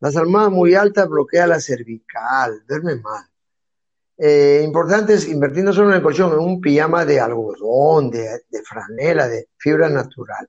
[0.00, 3.24] Las almohadas muy altas bloquean la cervical, duerme mal.
[4.18, 8.40] Eh, importante es invertir no solo en el colchón, en un pijama de algodón, de,
[8.64, 10.48] franela, de fibra natural.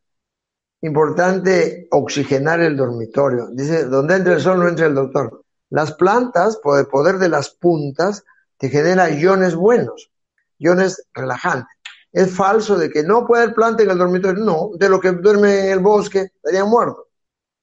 [0.82, 3.48] Importante oxigenar el dormitorio.
[3.52, 5.44] Dice, donde entre el sol no entra el doctor.
[5.70, 8.24] Las plantas, por el poder de las puntas,
[8.58, 10.12] te generan iones buenos,
[10.60, 11.76] iones relajantes.
[12.12, 14.44] Es falso de que no puede haber planta en el dormitorio.
[14.44, 17.08] No, de lo que duerme en el bosque, estaría muerto.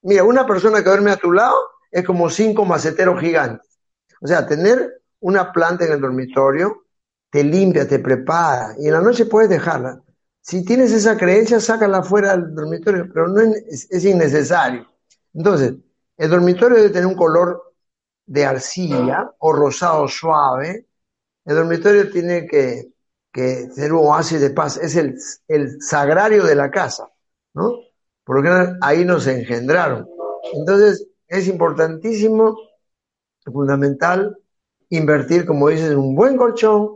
[0.03, 1.57] Mira, una persona que duerme a tu lado
[1.91, 3.79] es como cinco maceteros gigantes.
[4.21, 6.85] O sea, tener una planta en el dormitorio,
[7.31, 10.04] te limpia, te prepara y en la noche puedes dejarla.
[10.45, 14.87] Si tienes esa creencia, sácala fuera del dormitorio, pero no es, es innecesario.
[15.33, 15.75] Entonces,
[16.19, 17.75] el dormitorio debe tener un color
[18.27, 20.87] de arcilla o rosado suave.
[21.45, 22.95] El dormitorio tiene que
[23.35, 27.11] que tener un oasis de paz, es el, sagrario de la casa,
[27.53, 27.81] ¿no?
[28.23, 30.09] Por lo general ahí nos engendraron.
[30.55, 32.57] Entonces es importantísimo,
[33.45, 34.39] fundamental,
[34.89, 36.93] invertir, como dices, en un buen colchón,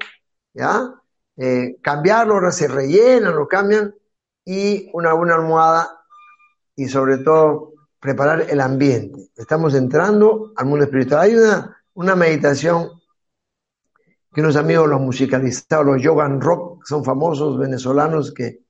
[0.54, 0.97] ¿ya?
[1.40, 3.94] Eh, cambiarlo, se rellenan, lo cambian,
[4.44, 5.88] y una buena almohada,
[6.74, 9.30] y sobre todo preparar el ambiente.
[9.36, 11.22] Estamos entrando al mundo espiritual.
[11.22, 12.90] Hay una, una meditación
[14.34, 18.60] que unos amigos los musicalizados, los Yogan Rock, son famosos venezolanos que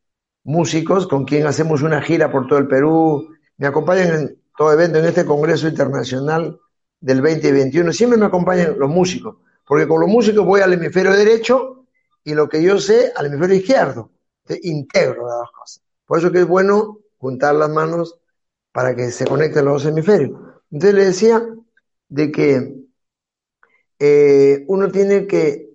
[0.44, 4.98] músicos con quien hacemos una gira por todo el Perú, me acompañan en todo evento,
[4.98, 6.58] en este Congreso Internacional
[7.00, 11.77] del 2021, siempre me acompañan los músicos, porque con los músicos voy al hemisferio derecho
[12.28, 14.10] y lo que yo sé al hemisferio izquierdo,
[14.62, 15.82] integro las dos cosas.
[16.04, 18.18] Por eso que es bueno juntar las manos
[18.70, 20.38] para que se conecten los dos hemisferios.
[20.70, 21.42] Entonces le decía
[22.10, 22.74] de que
[23.98, 25.70] eh, uno tiene que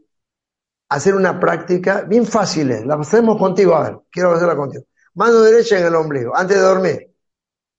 [0.90, 2.68] hacer una práctica bien fácil.
[2.86, 4.84] La hacemos contigo, a ver, quiero hacerla contigo.
[5.16, 7.16] Mano derecha en el ombligo, antes de dormir.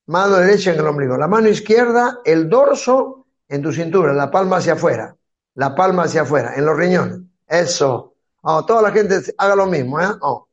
[0.06, 1.16] Mano derecha en el ombligo.
[1.16, 5.16] La mano izquierda, el dorso en tu cintura, la palma hacia afuera.
[5.54, 7.20] La palma hacia afuera, en los riñones.
[7.46, 8.13] Eso.
[8.46, 10.08] Oh, toda la gente haga lo mismo, ¿eh?
[10.20, 10.48] Oh.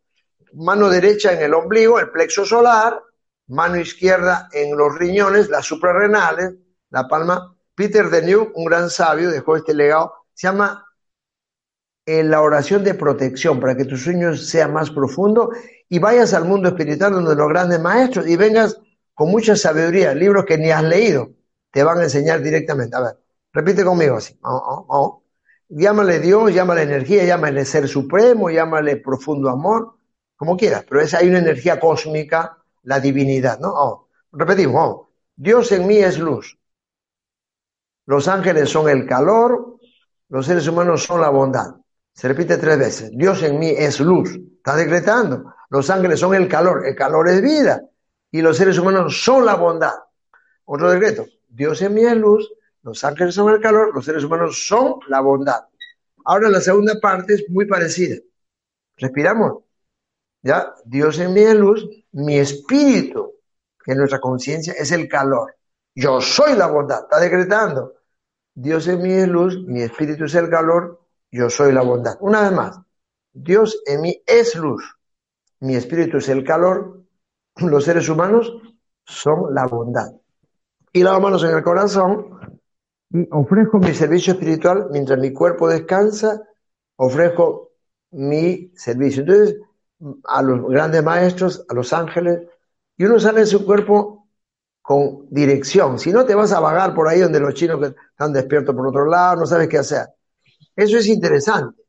[0.53, 3.01] Mano derecha en el ombligo, el plexo solar.
[3.47, 6.53] Mano izquierda en los riñones, las suprarrenales,
[6.89, 7.53] la palma.
[7.75, 10.13] Peter New, un gran sabio, dejó este legado.
[10.33, 10.85] Se llama
[12.05, 15.51] en la oración de protección para que tu sueño sea más profundo
[15.89, 18.79] y vayas al mundo espiritual donde los grandes maestros y vengas
[19.13, 21.31] con mucha sabiduría, libros que ni has leído,
[21.71, 22.95] te van a enseñar directamente.
[22.95, 23.17] A ver,
[23.51, 24.37] repite conmigo así.
[24.43, 25.20] Oh, oh, oh.
[25.73, 29.95] Llámale Dios, llámale energía, llámale ser supremo, llámale profundo amor,
[30.35, 34.09] como quieras, pero es, hay una energía cósmica, la divinidad, ¿no?
[34.33, 36.59] repetimos, Dios en mí es luz.
[38.05, 39.77] Los ángeles son el calor,
[40.27, 41.75] los seres humanos son la bondad.
[42.13, 43.11] Se repite tres veces.
[43.13, 44.29] Dios en mí es luz.
[44.57, 45.53] Está decretando.
[45.69, 46.85] Los ángeles son el calor.
[46.85, 47.81] El calor es vida.
[48.29, 49.93] Y los seres humanos son la bondad.
[50.65, 51.25] Otro decreto.
[51.47, 52.51] Dios en mí es luz.
[52.83, 53.93] Los ángeles son el calor.
[53.93, 55.65] Los seres humanos son la bondad.
[56.25, 58.17] Ahora la segunda parte es muy parecida.
[58.97, 59.63] Respiramos.
[60.41, 60.73] ¿Ya?
[60.85, 61.87] Dios en mí es luz.
[62.11, 63.35] Mi espíritu,
[63.83, 65.55] que nuestra conciencia es el calor.
[65.95, 67.03] Yo soy la bondad.
[67.03, 67.93] Está decretando.
[68.53, 69.63] Dios en mí es luz.
[69.65, 72.17] Mi espíritu es el calor yo soy la bondad.
[72.19, 72.79] Una vez más,
[73.31, 74.83] Dios en mí es luz,
[75.61, 77.03] mi espíritu es el calor,
[77.55, 78.51] los seres humanos
[79.05, 80.11] son la bondad.
[80.91, 82.50] Y las manos en el corazón,
[83.31, 86.41] ofrezco mi servicio espiritual mientras mi cuerpo descansa,
[86.95, 87.71] ofrezco
[88.11, 89.23] mi servicio.
[89.23, 89.57] Entonces,
[90.23, 92.41] a los grandes maestros, a los ángeles,
[92.97, 94.27] y uno sale de su cuerpo
[94.81, 95.99] con dirección.
[95.99, 97.79] Si no, te vas a vagar por ahí donde los chinos
[98.11, 100.07] están despiertos por otro lado, no sabes qué hacer.
[100.75, 101.81] Eso es interesante.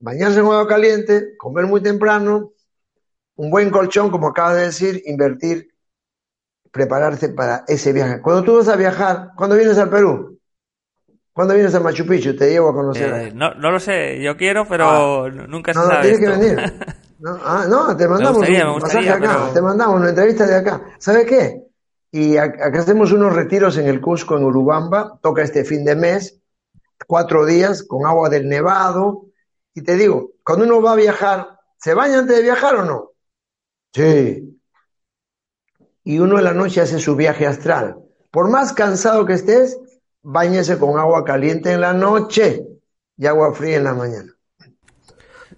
[0.00, 2.52] Bañarse en agua caliente, comer muy temprano,
[3.36, 5.68] un buen colchón, como acaba de decir, invertir,
[6.70, 8.20] prepararse para ese viaje.
[8.20, 10.33] Cuando tú vas a viajar, ¿cuándo vienes al Perú?
[11.34, 12.36] ¿Cuándo vienes a Machu Picchu?
[12.36, 13.12] Te llevo a conocer.
[13.12, 15.30] Eh, no, no lo sé, yo quiero, pero ah.
[15.48, 15.96] nunca se no, sabe.
[15.96, 16.74] No, tienes que venir.
[17.16, 20.82] No, ah, no, te mandamos un pasaje acá, te mandamos una entrevista de acá.
[20.98, 21.62] ¿Sabes qué?
[22.10, 26.42] Y acá hacemos unos retiros en el Cusco, en Urubamba, toca este fin de mes,
[27.06, 29.28] cuatro días con agua del Nevado.
[29.72, 33.12] Y te digo, cuando uno va a viajar, ¿se baña antes de viajar o no?
[33.94, 34.60] Sí.
[36.02, 37.96] Y uno en la noche hace su viaje astral.
[38.30, 39.78] Por más cansado que estés,
[40.24, 42.66] bañese con agua caliente en la noche
[43.16, 44.32] y agua fría en la mañana.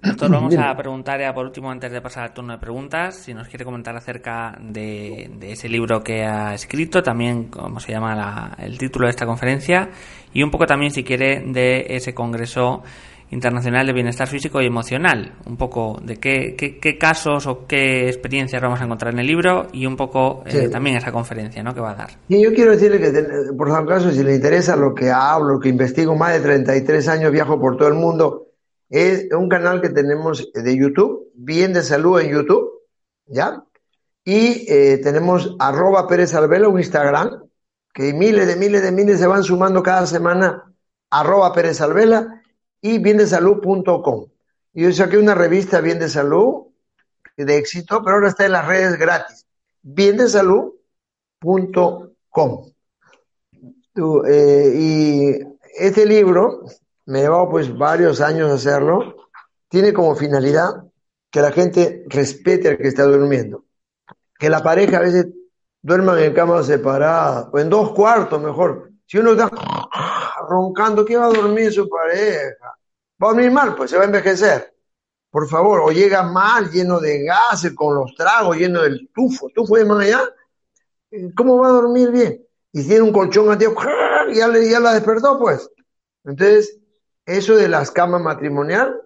[0.02, 3.32] Nosotros vamos a preguntar ya por último, antes de pasar al turno de preguntas, si
[3.32, 8.76] nos quiere comentar acerca de, ese libro que ha escrito, también cómo se llama el
[8.76, 9.88] título de esta conferencia,
[10.32, 12.82] y un poco también, si quiere, de ese Congreso
[13.30, 15.34] Internacional de Bienestar Físico y Emocional.
[15.46, 19.66] Un poco de qué, qué, casos o qué experiencias vamos a encontrar en el libro
[19.72, 21.74] y un poco eh, también esa conferencia ¿no?
[21.74, 22.10] que va a dar.
[22.28, 25.68] Y yo quiero decirle que, por caso, si le interesa lo que hablo, lo que
[25.68, 28.46] investigo, más de 33 años viajo por todo el mundo
[28.88, 32.70] es un canal que tenemos de YouTube, Bien de Salud en YouTube,
[33.26, 33.64] ¿ya?
[34.24, 37.44] Y eh, tenemos arroba Pérez Alvela, un Instagram,
[37.92, 40.72] que miles de miles de miles se van sumando cada semana,
[41.10, 42.42] arroba Pérez Alvela
[42.86, 44.26] y biendesalud.com.
[44.74, 46.66] Yo saqué una revista Bien de Salud,
[47.36, 49.44] de éxito, pero ahora está en las redes gratis.
[49.82, 52.70] Biendesalud.com.
[54.28, 55.36] Eh, y
[55.74, 56.62] este libro
[57.06, 59.16] me ha llevado pues varios años hacerlo,
[59.68, 60.84] tiene como finalidad
[61.28, 63.64] que la gente respete al que está durmiendo.
[64.38, 65.26] Que la pareja a veces
[65.82, 68.92] duerman en camas separadas o en dos cuartos mejor.
[69.06, 69.50] Si uno está
[70.48, 72.75] roncando, ¿qué va a dormir su pareja?
[73.22, 74.74] Va a dormir mal, pues se va a envejecer.
[75.30, 79.76] por favor, o llega mal, lleno de gases, con los tragos, lleno del tufo, tufo
[79.76, 80.22] de más allá,
[81.36, 82.46] ¿cómo va a dormir bien?
[82.72, 83.76] Y tiene un colchón antiguo,
[84.32, 85.70] ya, ya la despertó, pues.
[86.24, 86.78] Entonces,
[87.26, 89.00] eso de las camas matrimonial,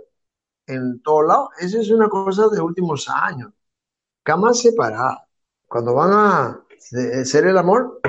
[0.67, 3.53] en todo lado, eso es una cosa de últimos años.
[4.23, 5.19] Camas separadas.
[5.67, 6.65] Cuando van a
[7.21, 8.01] hacer el amor,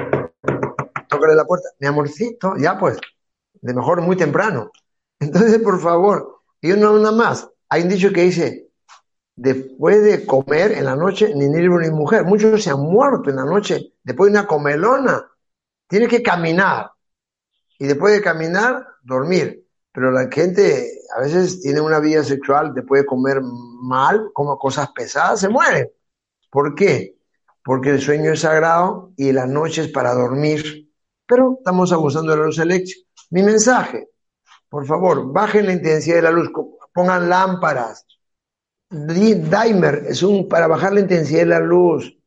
[1.07, 1.69] tócale la puerta.
[1.79, 2.99] Mi amorcito, ya pues,
[3.61, 4.71] de mejor muy temprano.
[5.22, 7.47] Entonces, por favor, y una, una más.
[7.69, 8.72] Hay un dicho que dice,
[9.36, 12.26] después de comer en la noche, ni niño ni mujer.
[12.26, 15.30] Muchos se han muerto en la noche después de una comelona.
[15.88, 16.91] Tiene que caminar.
[17.78, 19.63] Y después de caminar, dormir.
[19.91, 24.89] Pero la gente a veces tiene una vida sexual, después de comer mal, como cosas
[24.91, 25.93] pesadas, se muere.
[26.49, 27.17] ¿Por qué?
[27.63, 30.91] Porque el sueño es sagrado y la noche es para dormir.
[31.28, 33.01] Pero estamos abusando de la luz eléctrica.
[33.30, 34.11] Mi mensaje,
[34.72, 36.49] por favor, bajen la intensidad de la luz,
[36.93, 38.07] pongan lámparas.
[38.89, 42.17] Dimer es un para bajar la intensidad de la luz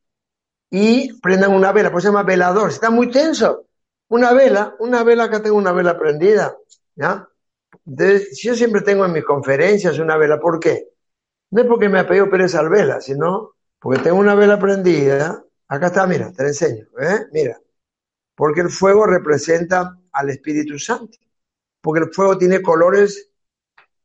[0.70, 2.68] y prendan una vela, pues se llama velador.
[2.68, 3.64] está muy tenso,
[4.08, 6.54] una vela, una vela, acá tengo una vela prendida,
[6.94, 7.26] ¿ya?
[7.86, 10.90] yo siempre tengo en mis conferencias una vela, ¿por qué?
[11.50, 16.06] No es porque me apellido Pérez vela, sino porque tengo una vela prendida, acá está,
[16.06, 17.26] mira, te la enseño, ¿eh?
[17.32, 17.58] Mira,
[18.34, 21.16] porque el fuego representa al Espíritu Santo,
[21.84, 23.30] porque el fuego tiene colores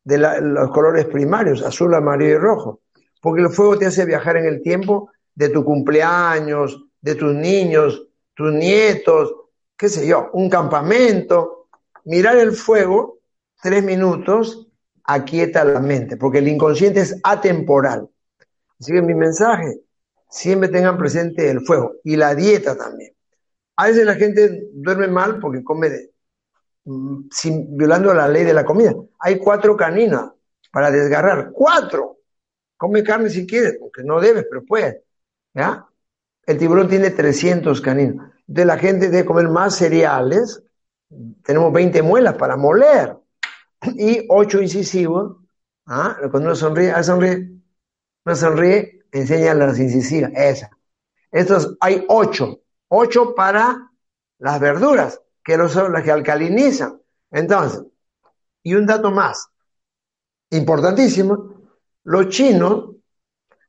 [0.03, 2.81] de los colores primarios, azul, amarillo y rojo,
[3.21, 8.05] porque el fuego te hace viajar en el tiempo de tu cumpleaños, de tus niños,
[8.33, 9.33] tus nietos,
[9.77, 11.69] qué sé yo, un campamento.
[12.03, 13.19] Mirar el fuego
[13.61, 14.67] tres minutos
[15.05, 18.09] aquieta la mente, porque el inconsciente es atemporal.
[18.77, 19.79] Así que mi mensaje,
[20.29, 23.13] siempre tengan presente el fuego y la dieta también.
[23.77, 26.09] A veces la gente duerme mal porque come mm,
[27.31, 28.93] sin, violando la ley de la comida.
[29.19, 30.31] Hay cuatro caninas
[30.71, 31.51] para desgarrar.
[31.51, 32.17] ¡Cuatro!
[32.77, 35.01] Come carne si quieres, aunque no debes, pero puedes.
[35.53, 35.85] ¿Ya?
[36.45, 38.31] El tiburón tiene 300 caninos.
[38.47, 40.63] Entonces la gente debe comer más cereales.
[41.43, 43.15] Tenemos 20 muelas para moler.
[43.95, 45.37] Y 8 incisivos.
[45.85, 46.17] ¿Ah?
[46.31, 47.51] Cuando uno sonríe, ah, sonríe.
[48.25, 50.31] Uno sonríe, enseña las incisivas.
[50.35, 50.69] Esa.
[51.81, 52.59] Hay 8.
[52.89, 53.91] 8 para
[54.39, 55.21] las verduras,
[55.57, 57.01] que son las que alcalinizan.
[57.31, 57.83] Entonces,
[58.63, 59.47] y un dato más,
[60.51, 61.55] importantísimo,
[62.03, 62.91] los chinos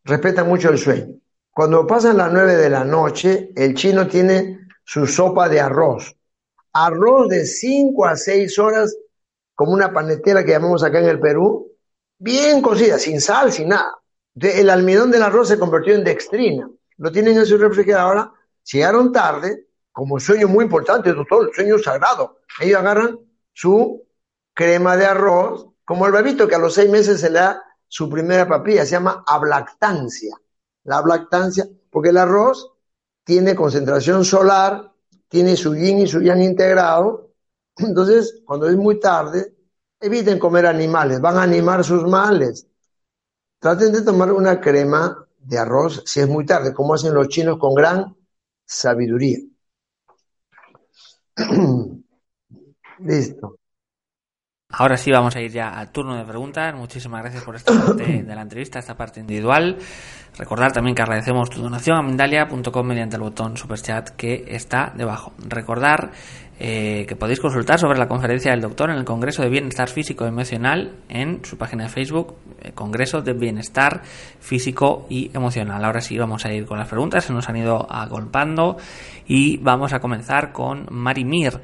[0.05, 1.15] respetan mucho el sueño.
[1.51, 6.17] Cuando pasan las 9 de la noche, el chino tiene su sopa de arroz.
[6.73, 8.97] Arroz de 5 a 6 horas,
[9.55, 11.73] como una panetera que llamamos acá en el Perú,
[12.19, 13.97] bien cocida, sin sal, sin nada.
[14.41, 16.71] el almidón del arroz se convirtió en dextrina.
[16.99, 18.33] Lo tienen en su refrigeradora
[18.65, 22.39] llegaron tarde, como sueño muy importante, doctor, sueño sagrado.
[22.61, 23.19] Ellos agarran
[23.53, 24.07] su
[24.55, 28.09] crema de arroz, como el bebito que a los seis meses se le da su
[28.09, 30.37] primera papilla, se llama ablactancia.
[30.85, 32.73] La ablactancia, porque el arroz
[33.25, 34.93] tiene concentración solar,
[35.29, 37.31] tiene su yin y su yang integrado.
[37.77, 39.55] Entonces, cuando es muy tarde,
[40.01, 42.67] eviten comer animales, van a animar sus males.
[43.59, 47.59] Traten de tomar una crema de arroz si es muy tarde, como hacen los chinos
[47.59, 48.17] con gran
[48.65, 49.39] sabiduría.
[53.01, 53.60] Listo.
[54.73, 56.75] Ahora sí vamos a ir ya al turno de preguntas.
[56.75, 59.77] Muchísimas gracias por esta parte de la entrevista, esta parte individual.
[60.39, 65.33] Recordar también que agradecemos tu donación a Mindalia.com mediante el botón Superchat que está debajo.
[65.39, 66.13] Recordar
[66.63, 70.25] eh, que podéis consultar sobre la conferencia del doctor en el Congreso de Bienestar Físico
[70.25, 74.03] y Emocional en su página de Facebook, eh, Congreso de Bienestar
[74.41, 75.83] Físico y Emocional.
[75.83, 78.77] Ahora sí vamos a ir con las preguntas, se nos han ido agolpando
[79.27, 81.61] y vamos a comenzar con Marimir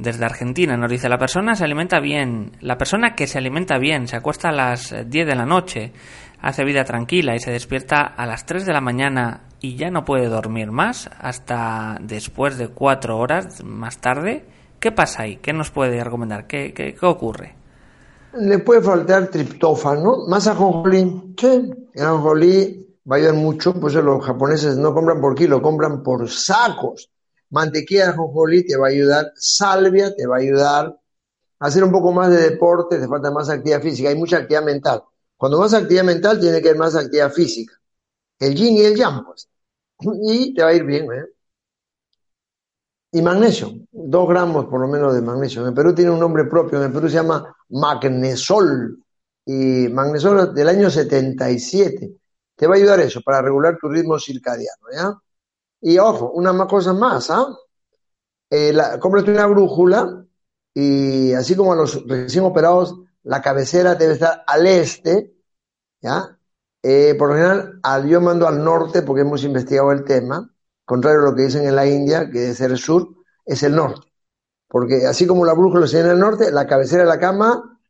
[0.00, 0.76] desde Argentina.
[0.76, 4.48] Nos dice, la persona se alimenta bien, la persona que se alimenta bien, se acuesta
[4.48, 5.92] a las 10 de la noche,
[6.40, 10.04] hace vida tranquila y se despierta a las 3 de la mañana y ya no
[10.04, 14.44] puede dormir más hasta después de 4 horas más tarde.
[14.78, 15.36] ¿Qué pasa ahí?
[15.36, 16.46] ¿Qué nos puede recomendar?
[16.46, 17.54] ¿Qué, qué, ocurre?
[18.32, 21.34] Le puede faltar triptófano, más ajonjolí.
[21.38, 26.02] Sí, el ajonjolí va a ayudar mucho, pues los japoneses no compran por kilo, compran
[26.02, 27.10] por sacos.
[27.50, 30.96] Mantequilla de ajonjolí te va a ayudar, salvia te va a ayudar,
[31.60, 35.02] hacer un poco más de deporte, te falta más actividad física, hay mucha actividad mental.
[35.36, 37.74] Cuando más actividad mental, tiene que haber más actividad física.
[38.38, 39.48] El yin y el yang, pues.
[40.28, 41.24] Y te va a ir bien, ¿eh?
[43.12, 45.62] Y magnesio, dos gramos por lo menos de magnesio.
[45.62, 49.02] En el Perú tiene un nombre propio, en el Perú se llama magnesol.
[49.44, 52.12] Y magnesol del año 77.
[52.54, 55.18] Te va a ayudar eso, para regular tu ritmo circadiano, ¿ya?
[55.80, 57.46] Y ojo, una cosa más, ¿ah?
[58.50, 60.26] Eh, cómprate una brújula
[60.74, 65.34] y así como a los recién operados la cabecera debe estar al este,
[66.00, 66.38] ¿ya?
[66.82, 70.52] Eh, por lo general, al, yo mando al norte porque hemos investigado el tema,
[70.84, 73.08] contrario a lo que dicen en la India, que es el sur,
[73.44, 74.08] es el norte.
[74.68, 77.80] Porque así como la brújula se en el norte, la cabecera de la cama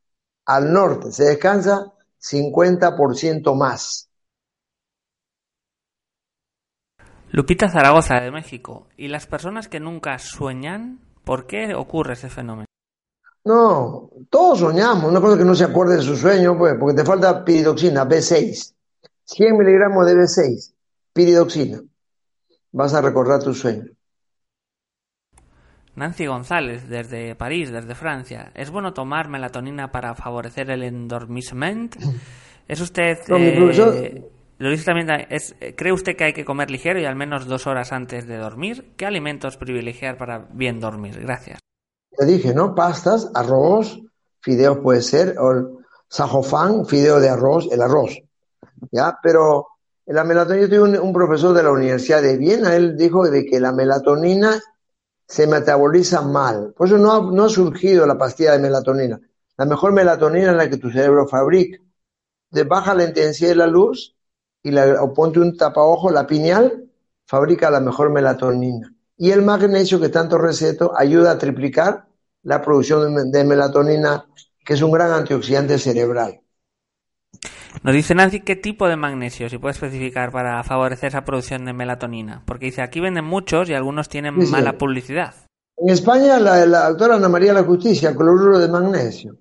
[0.47, 4.10] al norte, se descansa 50% más.
[7.33, 8.89] Lupita Zaragoza de México.
[8.97, 12.67] ¿Y las personas que nunca sueñan, por qué ocurre ese fenómeno?
[13.45, 15.05] No, todos soñamos.
[15.05, 18.75] Una cosa que no se acuerde de su sueño, pues, porque te falta piridoxina, B6.
[19.25, 20.75] 100 miligramos de B6,
[21.13, 21.81] piridoxina.
[22.73, 23.85] Vas a recordar tu sueño.
[25.95, 28.51] Nancy González, desde París, desde Francia.
[28.55, 31.95] ¿Es bueno tomar melatonina para favorecer el endormicement?
[32.69, 33.19] ¿Es usted...
[33.29, 34.31] Eh,
[34.61, 37.67] lo dice también, es, ¿cree usted que hay que comer ligero y al menos dos
[37.67, 38.93] horas antes de dormir?
[38.99, 41.19] ¿Qué alimentos privilegiar para bien dormir?
[41.19, 41.61] Gracias.
[42.15, 42.75] Te dije, ¿no?
[42.75, 43.99] Pastas, arroz,
[44.41, 48.19] fideos puede ser, o sajofán, fideo de arroz, el arroz.
[48.93, 49.19] ¿Ya?
[49.23, 49.69] Pero
[50.05, 53.61] la melatonina, yo tuve un, profesor de la Universidad de Viena, él dijo de que
[53.61, 54.61] la melatonina
[55.27, 56.75] se metaboliza mal.
[56.77, 59.19] Por eso no ha, no ha surgido la pastilla de melatonina.
[59.57, 61.79] La mejor melatonina es la que tu cerebro fabrica.
[62.51, 64.15] De baja la intensidad de la luz
[64.63, 66.85] y la, o ponte un tapaojo, la pineal
[67.27, 68.95] fabrica la mejor melatonina.
[69.17, 72.07] Y el magnesio que tanto receto ayuda a triplicar
[72.43, 74.27] la producción de, melatonina,
[74.65, 76.41] que es un gran antioxidante cerebral.
[77.83, 81.73] Nos dice Nancy qué tipo de magnesio, si puede especificar, para favorecer esa producción de
[81.73, 82.43] melatonina.
[82.47, 85.35] Porque dice, aquí venden muchos y algunos tienen mala publicidad.
[85.77, 89.37] En España, la, la, doctora Ana María La Justicia, cloruro de magnesio.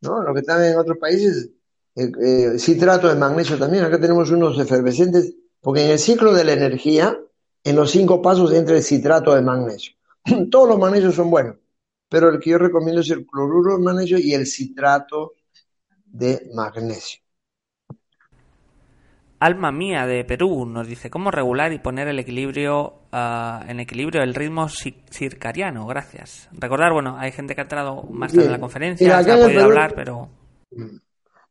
[0.00, 0.22] ¿no?
[0.22, 1.50] Lo que están en otros países,
[1.96, 3.84] eh, eh, citrato de magnesio también.
[3.84, 7.18] Acá tenemos unos efervescentes, porque en el ciclo de la energía,
[7.64, 9.94] en los cinco pasos entra el citrato de magnesio.
[10.50, 11.56] Todos los magnesios son buenos,
[12.08, 15.32] pero el que yo recomiendo es el cloruro de magnesio y el citrato
[16.04, 17.20] de magnesio.
[19.38, 24.22] Alma Mía de Perú nos dice cómo regular y poner el equilibrio uh, en equilibrio
[24.22, 25.86] el ritmo circadiano.
[25.86, 26.48] Gracias.
[26.52, 29.64] Recordar, bueno, hay gente que ha entrado más tarde en la conferencia, se ha podido
[29.64, 30.30] hablar, pero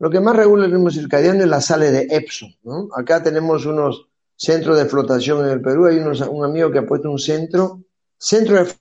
[0.05, 2.51] lo que más regula el ritmo circadiano es la sale de Epsom.
[2.95, 5.87] Acá tenemos unos centros de flotación en el Perú.
[5.87, 7.81] Hay un amigo que ha puesto un centro,
[8.15, 8.71] centro de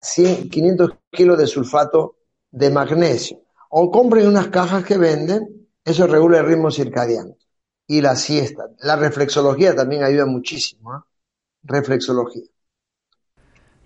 [0.00, 2.16] 100, 500 kilos de sulfato
[2.50, 3.44] de magnesio.
[3.68, 7.36] O compren unas cajas que venden, eso regula el ritmo circadiano.
[7.86, 8.70] Y la siesta.
[8.80, 10.96] La reflexología también ayuda muchísimo.
[10.96, 11.00] ¿eh?
[11.62, 12.42] Reflexología.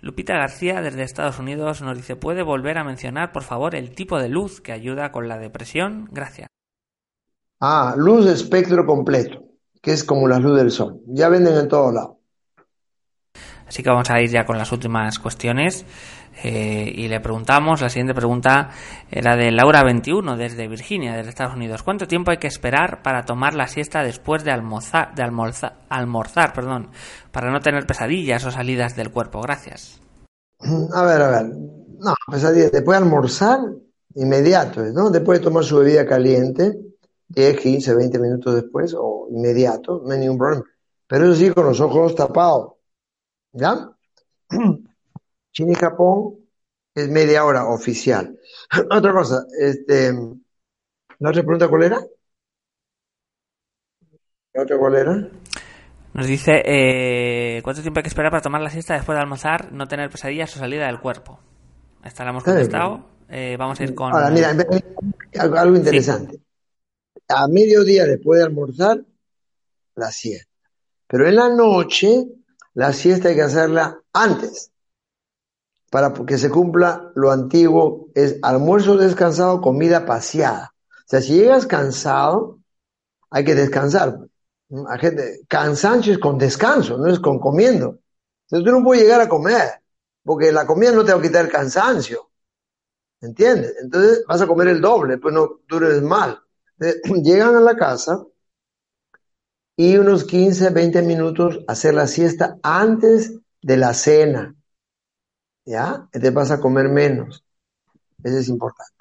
[0.05, 4.19] Lupita García desde Estados Unidos nos dice, ¿puede volver a mencionar, por favor, el tipo
[4.19, 6.11] de luz que ayuda con la depresión?
[6.13, 6.49] Gracias.
[7.59, 9.43] Ah, luz de espectro completo,
[9.81, 11.01] que es como la luz del sol.
[11.07, 12.19] Ya venden en todos lados.
[13.67, 15.85] Así que vamos a ir ya con las últimas cuestiones.
[16.43, 18.71] Eh, y le preguntamos, la siguiente pregunta
[19.11, 21.83] era de Laura21 desde Virginia, desde Estados Unidos.
[21.83, 26.53] ¿Cuánto tiempo hay que esperar para tomar la siesta después de almorzar, de almorzar, almorzar
[26.53, 26.91] perdón,
[27.31, 29.41] para no tener pesadillas o salidas del cuerpo?
[29.43, 30.01] Gracias.
[30.93, 31.47] A ver, a ver.
[31.99, 32.73] No, pesadillas.
[32.73, 33.61] Después de almorzar,
[34.17, 35.11] inmediato, ¿no?
[35.11, 36.79] Después de tomar su bebida caliente,
[37.29, 40.65] 10, 15, 20 minutos después, o inmediato, no hay ningún problema.
[41.07, 42.74] Pero eso sí, con los ojos tapados.
[43.55, 43.91] ¿Ya?
[45.53, 46.35] China y Japón
[46.95, 48.39] es media hora oficial.
[48.91, 52.01] Otra cosa, este, ¿la otra pregunta cuál era?
[54.53, 55.29] ¿La otra cuál era?
[56.13, 59.73] Nos dice, eh, ¿cuánto tiempo hay que esperar para tomar la siesta después de almorzar,
[59.73, 61.41] no tener pesadillas o salida del cuerpo?
[62.05, 63.05] Esta la hemos contestado.
[63.29, 64.13] Eh, vamos a ir con...
[64.13, 64.55] Ahora, mira,
[65.39, 66.41] algo, interesante.
[67.29, 69.01] A mediodía después de almorzar,
[69.97, 70.53] la siesta.
[71.09, 72.27] Pero en la noche,
[72.75, 74.73] la siesta hay que hacerla antes
[75.91, 80.75] para que se cumpla lo antiguo, es almuerzo descansado, comida paseada.
[80.91, 82.59] O sea, si llegas cansado,
[83.31, 84.19] hay que descansar.
[85.47, 88.01] cansancio es con descanso, no es con comiendo.
[88.49, 89.83] Entonces tú no puedes llegar a comer,
[90.25, 92.29] porque la comida no te va a quitar el cansancio.
[93.21, 93.77] ¿Entiendes?
[93.81, 96.41] Entonces vas a comer el doble, pues no, tú eres mal.
[97.23, 98.21] llegan a la casa
[99.77, 104.55] y unos 15, 20 minutos hacer la siesta antes de la cena.
[105.65, 106.09] ¿ya?
[106.11, 107.45] Te vas a comer menos.
[108.23, 108.93] Eso es importante.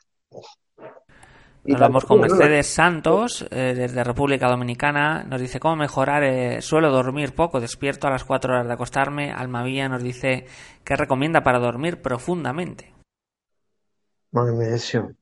[1.65, 5.23] Hablamos con Mercedes Santos, eh, desde República Dominicana.
[5.23, 6.23] Nos dice cómo mejorar.
[6.23, 9.31] Eh, suelo dormir poco, despierto a las 4 horas de acostarme.
[9.31, 10.45] Almavía nos dice
[10.83, 12.93] qué recomienda para dormir profundamente.
[14.31, 15.13] Magnesio.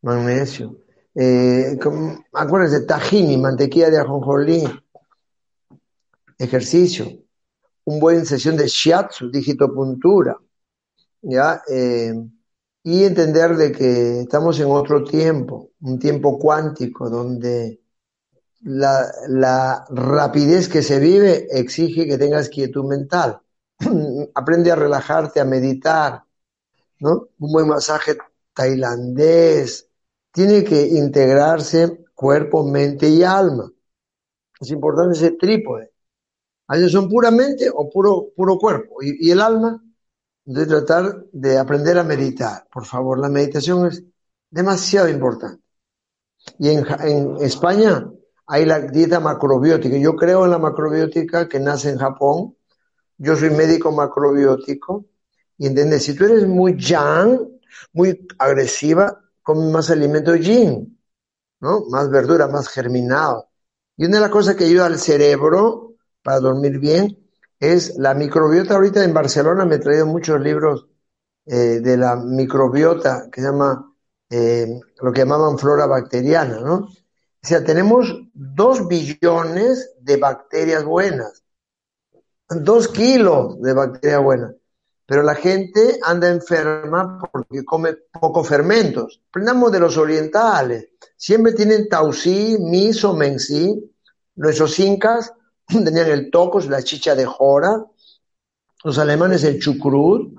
[0.00, 0.78] Magnesio.
[1.14, 1.78] Eh,
[2.32, 4.64] acuérdense, tajini, mantequilla de ajonjolí.
[6.38, 7.06] Ejercicio.
[7.84, 10.36] Un buen sesión de shiatsu, digitopuntura.
[11.22, 11.62] ¿ya?
[11.68, 12.14] Eh,
[12.82, 17.80] y entender de que estamos en otro tiempo, un tiempo cuántico, donde
[18.60, 23.40] la, rapidez que se vive exige que tengas quietud mental.
[24.34, 26.24] Aprende a relajarte, a meditar,
[27.00, 27.28] ¿no?
[27.38, 28.18] Un buen masaje
[28.52, 29.88] tailandés.
[30.30, 33.72] Tiene que integrarse cuerpo, mente y alma.
[34.60, 35.93] Es importante ese trípode.
[36.68, 39.02] Ellos son puramente o puro, puro cuerpo.
[39.02, 39.82] Y, y el alma,
[40.44, 42.66] de tratar de aprender a meditar.
[42.70, 44.02] Por favor, la meditación es
[44.50, 45.62] demasiado importante.
[46.58, 48.10] Y en, en España
[48.46, 49.96] hay la dieta macrobiótica.
[49.96, 52.56] Yo creo en la macrobiótica que nace en Japón.
[53.16, 55.06] Yo soy médico macrobiótico.
[55.56, 57.38] Y entiendes, si tú eres muy yang,
[57.92, 60.98] muy agresiva, come más alimento yin,
[61.60, 61.84] ¿no?
[61.90, 63.48] Más verdura, más germinado.
[63.96, 65.93] Y una de las cosas que ayuda al cerebro
[66.24, 67.16] para dormir bien
[67.60, 68.74] es la microbiota.
[68.74, 70.88] Ahorita en Barcelona me he traído muchos libros
[71.46, 73.94] eh, de la microbiota que se llama
[74.30, 76.74] eh, lo que llamaban flora bacteriana, ¿no?
[76.76, 81.44] O sea, tenemos dos billones de bacterias buenas,
[82.48, 84.54] dos kilos de bacterias buenas,
[85.04, 89.20] pero la gente anda enferma porque come pocos fermentos.
[89.28, 93.90] Aprendamos de los orientales, siempre tienen tausí, miso, mensí.
[94.36, 95.34] Nuestros incas
[95.84, 97.84] tenían el tocos, la chicha de jora,
[98.84, 100.36] los alemanes el chucrut.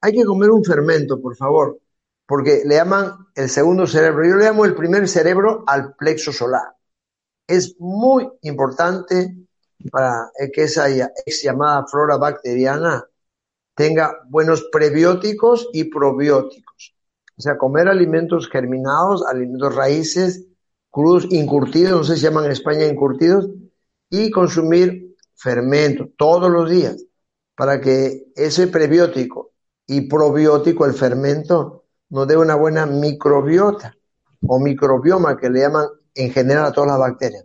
[0.00, 1.78] Hay que comer un fermento, por favor,
[2.26, 4.26] porque le llaman el segundo cerebro.
[4.26, 6.74] Yo le llamo el primer cerebro al plexo solar.
[7.46, 9.36] Es muy importante
[9.90, 13.04] para que esa ex llamada flora bacteriana
[13.74, 16.94] tenga buenos prebióticos y probióticos.
[17.36, 20.46] O sea, comer alimentos germinados, alimentos raíces,
[20.90, 23.48] crudos, incurtidos, no sé si llaman en España incurtidos,
[24.10, 27.02] y consumir fermento todos los días
[27.54, 29.52] para que ese prebiótico
[29.86, 33.96] y probiótico, el fermento, nos dé una buena microbiota
[34.46, 37.44] o microbioma que le llaman en general a todas las bacterias.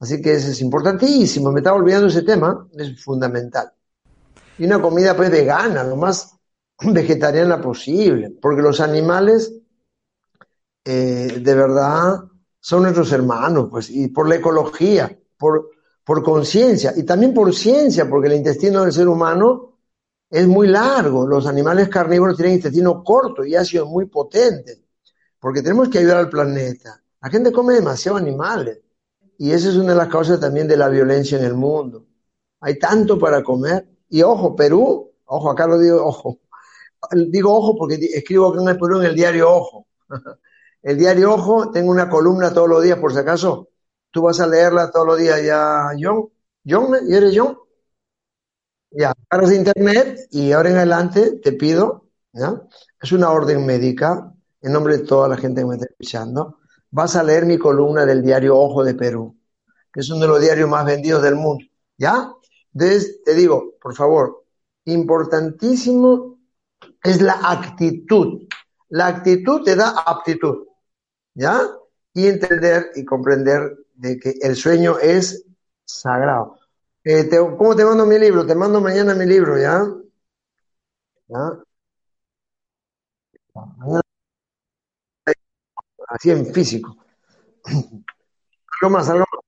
[0.00, 1.52] Así que eso es importantísimo.
[1.52, 3.72] Me estaba olvidando ese tema, es fundamental.
[4.58, 6.36] Y una comida pues vegana, lo más
[6.80, 9.52] vegetariana posible, porque los animales
[10.84, 12.24] eh, de verdad
[12.60, 15.70] son nuestros hermanos, pues, y por la ecología, por,
[16.04, 19.78] por conciencia y también por ciencia, porque el intestino del ser humano
[20.28, 21.26] es muy largo.
[21.26, 24.80] Los animales carnívoros tienen intestino corto y ácidos muy potentes,
[25.38, 27.02] porque tenemos que ayudar al planeta.
[27.20, 28.80] La gente come demasiado animales
[29.38, 32.06] y esa es una de las causas también de la violencia en el mundo.
[32.60, 33.88] Hay tanto para comer.
[34.08, 36.38] Y ojo, Perú, ojo, acá lo digo, ojo.
[37.28, 39.86] Digo ojo porque escribo acá en el Perú en el diario Ojo.
[40.82, 43.68] El diario Ojo, tengo una columna todos los días, por si acaso,
[44.12, 46.28] tú vas a leerla todos los días ya, John.
[46.64, 47.58] John, ¿y eres John?
[48.90, 52.62] Ya, agarras internet y ahora en adelante te pido, ¿ya?
[53.00, 56.58] Es una orden médica, en nombre de toda la gente que me está escuchando,
[56.90, 59.36] vas a leer mi columna del diario Ojo de Perú,
[59.92, 61.64] que es uno de los diarios más vendidos del mundo,
[61.96, 62.32] ¿ya?
[62.74, 64.44] Entonces, te digo, por favor,
[64.84, 66.38] importantísimo
[67.02, 68.46] es la actitud.
[68.90, 70.66] La actitud te da aptitud,
[71.34, 71.62] ¿ya?
[72.12, 75.46] Y entender y comprender de que el sueño es
[75.84, 76.58] sagrado.
[77.04, 78.44] Eh, te, ¿Cómo te mando mi libro?
[78.44, 79.86] Te mando mañana mi libro, ¿ya?
[86.08, 86.96] Así en físico.
[87.64, 89.42] Algo más, algo más.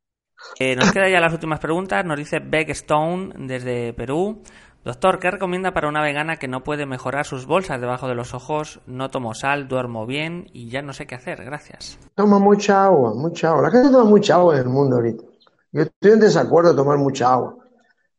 [0.60, 2.04] Eh, nos quedan ya las últimas preguntas.
[2.04, 4.40] Nos dice Beck Stone desde Perú.
[4.84, 8.34] Doctor, ¿qué recomienda para una vegana que no puede mejorar sus bolsas debajo de los
[8.34, 8.80] ojos?
[8.86, 11.42] No tomo sal, duermo bien y ya no sé qué hacer.
[11.42, 11.98] Gracias.
[12.14, 13.62] Toma mucha agua, mucha agua.
[13.62, 15.24] La gente toma mucha agua en el mundo ahorita.
[15.72, 17.56] Yo estoy en desacuerdo de tomar mucha agua.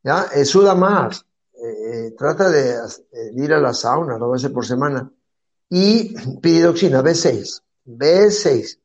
[0.02, 0.26] ¿ya?
[0.34, 1.24] Eh, suda más.
[1.54, 2.74] Eh, trata de,
[3.36, 5.08] ir a la sauna dos veces por semana.
[5.70, 7.62] Y piridoxina, B6.
[7.86, 8.78] B6.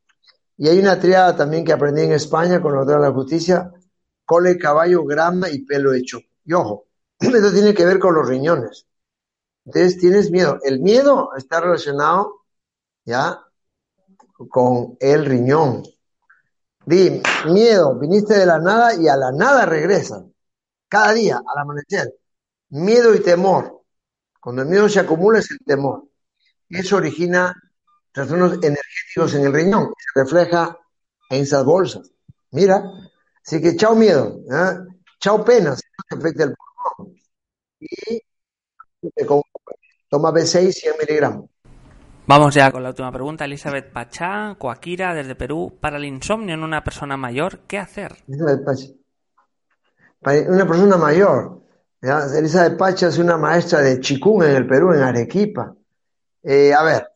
[0.57, 3.71] Y hay una triada también que aprendí en España con la de la justicia,
[4.23, 6.19] cole, caballo, grama y pelo hecho.
[6.45, 6.85] Y ojo,
[7.35, 8.87] esto tiene que ver con los riñones.
[9.65, 10.59] Entonces tienes miedo.
[10.63, 12.41] El miedo está relacionado
[13.05, 13.39] ya
[14.49, 15.83] con el riñón.
[16.85, 20.33] Di, miedo, viniste de la nada y a la nada regresan.
[20.87, 22.13] Cada día, al amanecer.
[22.69, 23.83] Miedo y temor.
[24.39, 26.05] Cuando el miedo se acumula es el temor.
[26.67, 27.55] Eso origina
[28.11, 29.93] trastornos energéticos en el riñón.
[29.97, 30.77] Se refleja
[31.29, 32.11] en esas bolsas.
[32.51, 32.83] Mira.
[33.45, 34.39] Así que chao miedo.
[34.51, 34.79] ¿eh?
[35.19, 35.75] Chao pena.
[35.75, 36.55] Si no te afecta el.
[37.81, 38.21] Y
[40.09, 41.49] toma B6 100 miligramos.
[42.27, 43.45] Vamos ya con la última pregunta.
[43.45, 45.77] Elizabeth Pachá, Coaquira, desde Perú.
[45.81, 48.15] Para el insomnio en una persona mayor, ¿qué hacer?
[50.21, 51.61] Para una persona mayor.
[52.01, 52.25] ¿ya?
[52.37, 55.75] Elizabeth Pacha es una maestra de Chikung en el Perú, en Arequipa.
[56.43, 57.07] Eh, a ver,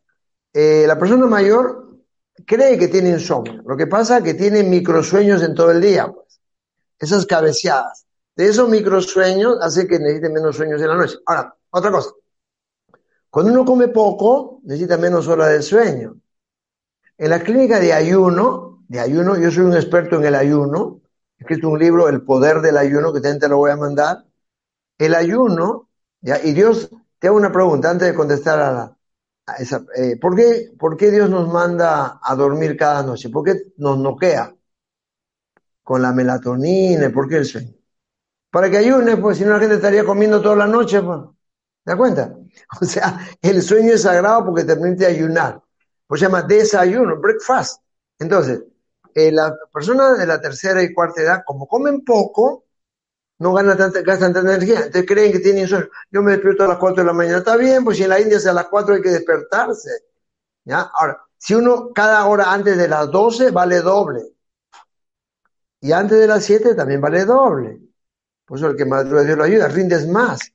[0.51, 1.99] eh, la persona mayor
[2.45, 3.61] cree que tiene insomnio.
[3.65, 6.41] Lo que pasa es que tiene microsueños en todo el día, pues.
[6.99, 8.04] Esas cabeceadas.
[8.35, 11.17] De esos microsueños hace que necesite menos sueños en la noche.
[11.25, 12.11] Ahora, otra cosa.
[13.29, 16.17] Cuando uno come poco, necesita menos horas de sueño.
[17.17, 21.01] En la clínica de ayuno, de ayuno, yo soy un experto en el ayuno,
[21.37, 24.25] he escrito un libro, El poder del ayuno, que te lo voy a mandar.
[24.97, 25.89] El ayuno,
[26.21, 28.97] y Dios, te hago una pregunta antes de contestar a, la,
[29.59, 29.85] esa.
[29.95, 33.29] Eh, ¿por, qué, ¿Por qué Dios nos manda a dormir cada noche?
[33.29, 34.55] ¿Por qué nos noquea?
[35.83, 37.73] Con la melatonina, ¿por qué el sueño?
[38.55, 41.19] Para que ayune, pues si no la gente estaría comiendo toda la noche, pues.
[41.83, 42.33] ¿Te das cuenta?
[42.81, 45.61] O sea, el sueño es sagrado porque te permite ayunar
[46.07, 47.81] pues se llama desayuno, breakfast.
[48.17, 48.63] Entonces,
[49.13, 52.63] eh, las personas de la tercera y cuarta edad, como comen poco,
[53.39, 54.77] no ganan tanta, gastan tanta energía.
[54.85, 55.89] Entonces creen que tienen sueño.
[56.09, 57.39] Yo me despierto a las 4 de la mañana.
[57.39, 59.89] Está bien, pues si en la India es a las 4 hay que despertarse.
[60.69, 64.21] Ahora, si uno cada hora antes de las 12 vale doble.
[65.81, 67.81] Y antes de las 7 también vale doble.
[68.45, 70.51] Por eso el que más Dios lo ayuda, rindes más.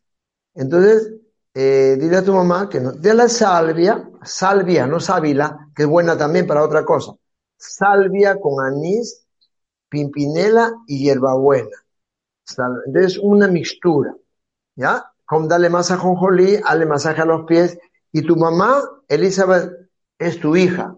[0.55, 1.13] Entonces,
[1.55, 5.89] eh, dile a tu mamá que no, de la salvia, salvia, no sábila, que es
[5.89, 7.13] buena también para otra cosa.
[7.57, 9.27] Salvia con anís,
[9.89, 11.77] pimpinela y hierbabuena.
[12.87, 14.15] Entonces, una mixtura,
[14.77, 15.13] ¿ya?
[15.25, 17.79] Con dale masaje a jonjolí, dale masaje a los pies.
[18.13, 19.71] Y tu mamá, Elizabeth,
[20.19, 20.97] es tu hija,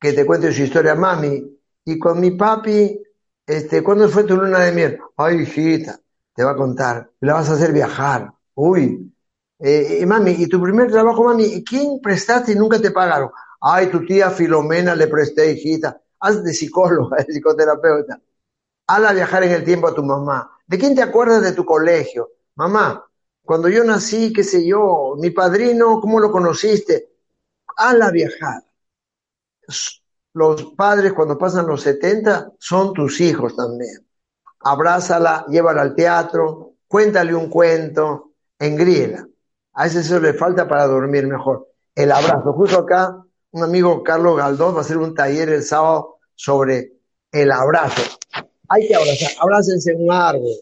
[0.00, 1.58] que te cuente su historia, mami.
[1.84, 3.00] Y con mi papi,
[3.46, 4.98] este, ¿cuándo fue tu luna de miel?
[5.16, 6.00] Ay, hijita,
[6.34, 8.32] te va a contar, la vas a hacer viajar.
[8.54, 9.12] Uy,
[9.58, 11.64] eh, eh, mami, ¿y tu primer trabajo, mami?
[11.64, 13.30] ¿Quién prestaste y nunca te pagaron?
[13.60, 16.00] Ay, tu tía Filomena le presté, hijita.
[16.20, 18.20] Haz de psicóloga, de psicoterapeuta.
[18.86, 20.50] Hazla viajar en el tiempo a tu mamá.
[20.66, 22.30] ¿De quién te acuerdas de tu colegio?
[22.56, 23.06] Mamá,
[23.42, 27.10] cuando yo nací, qué sé yo, mi padrino, ¿cómo lo conociste?
[27.76, 28.62] Hazla viajar.
[30.34, 34.03] Los padres cuando pasan los 70 son tus hijos también.
[34.64, 39.26] Abrázala, llévala al teatro, cuéntale un cuento, engríela.
[39.74, 41.68] A ese eso le falta para dormir mejor.
[41.94, 42.52] El abrazo.
[42.52, 46.92] Justo acá, un amigo Carlos Galdós va a hacer un taller el sábado sobre
[47.30, 48.02] el abrazo.
[48.68, 49.30] Hay que abrazar.
[49.40, 50.54] Abrácense en un árbol.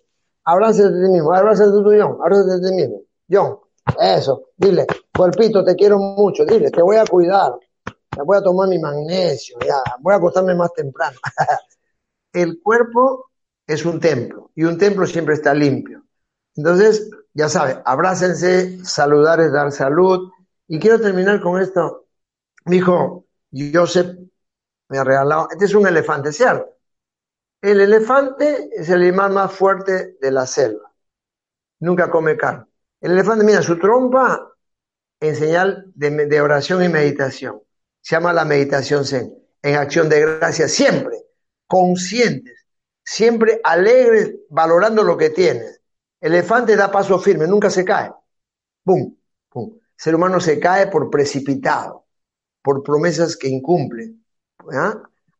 [0.45, 1.33] Abrácense de ti mismo.
[1.33, 2.19] Abrácense de tu John.
[2.21, 3.01] Abrácense de ti mismo.
[3.31, 3.59] John,
[4.01, 4.49] eso.
[4.57, 6.45] Dile, cuerpito, te quiero mucho.
[6.45, 7.53] Dile, te voy a cuidar.
[7.85, 9.59] Te voy a tomar mi magnesio.
[10.01, 11.19] Voy a acostarme más temprano.
[12.33, 13.32] el cuerpo
[13.67, 16.05] es un templo y un templo siempre está limpio.
[16.55, 20.31] Entonces, ya sabe, abrácense, saludar es dar salud.
[20.69, 22.07] Y quiero terminar con esto.
[22.67, 23.27] Mi hijo
[23.73, 24.17] Joseph
[24.89, 26.67] me ha regalado, este es un elefante, ¿cierto?
[27.61, 30.93] El elefante es el animal más fuerte de la selva.
[31.81, 32.67] Nunca come carne.
[33.01, 34.53] El elefante, mira, su trompa
[35.21, 37.63] en señal de, oración y meditación.
[38.01, 39.33] Se llama la meditación zen.
[39.63, 41.19] En acción de gracia, siempre
[41.69, 42.62] conscientes,
[43.05, 45.83] siempre alegres, valorando lo que tienes
[46.23, 48.13] elefante da paso firme, nunca se cae.
[48.85, 49.15] ¡Pum!
[49.55, 52.07] El ser humano se cae por precipitado,
[52.63, 54.15] por promesas que incumple.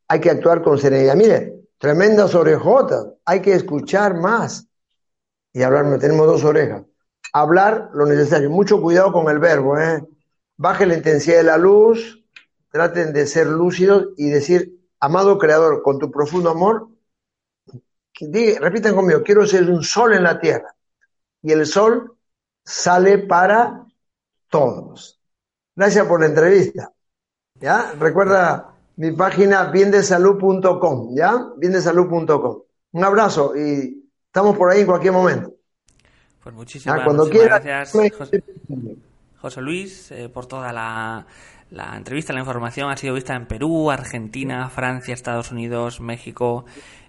[0.09, 1.15] Hay que actuar con serenidad.
[1.15, 4.67] Mire, tremendas orejotas, hay que escuchar más
[5.53, 5.99] y hablar.
[5.99, 6.83] Tenemos dos orejas.
[7.33, 8.51] Hablar lo necesario.
[8.51, 9.79] Mucho cuidado con el verbo.
[9.79, 10.05] ¿eh?
[10.57, 12.25] Baje la intensidad de la luz,
[12.71, 16.89] traten de ser lúcidos y decir, amado Creador, con tu profundo amor,
[18.61, 20.75] repiten conmigo, quiero ser un sol en la tierra.
[21.43, 22.17] Y el sol
[22.65, 23.85] sale para
[24.49, 25.21] todos.
[25.75, 26.93] Gracias por la entrevista.
[27.61, 27.93] ¿Ya?
[27.99, 31.49] Recuerda mi página biendesalud.com, ¿ya?
[31.57, 32.63] biendesalud.com.
[32.93, 35.55] Un abrazo y estamos por ahí en cualquier momento.
[36.43, 37.93] Pues muchísimas, cuando gracias,
[39.41, 41.27] José, Luis, eh, por toda la,
[41.71, 46.65] la entrevista, la información ha sido vista en Perú, Argentina, Francia, Estados Unidos, México,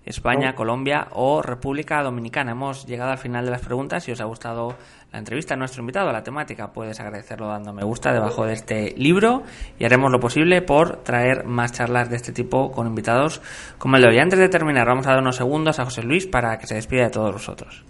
[0.05, 0.55] España.
[0.55, 2.51] Colombia o República Dominicana.
[2.51, 4.03] Hemos llegado al final de las preguntas.
[4.03, 4.75] Si os ha gustado
[5.11, 8.93] la entrevista a nuestro invitado, la temática, puedes agradecerlo dando me gusta debajo de este
[8.97, 9.43] libro
[9.79, 13.41] y haremos lo posible por traer más charlas de este tipo con invitados
[13.77, 14.19] como el de hoy.
[14.19, 17.03] Antes de terminar, vamos a dar unos segundos a José Luis para que se despida
[17.03, 17.85] de todos vosotros.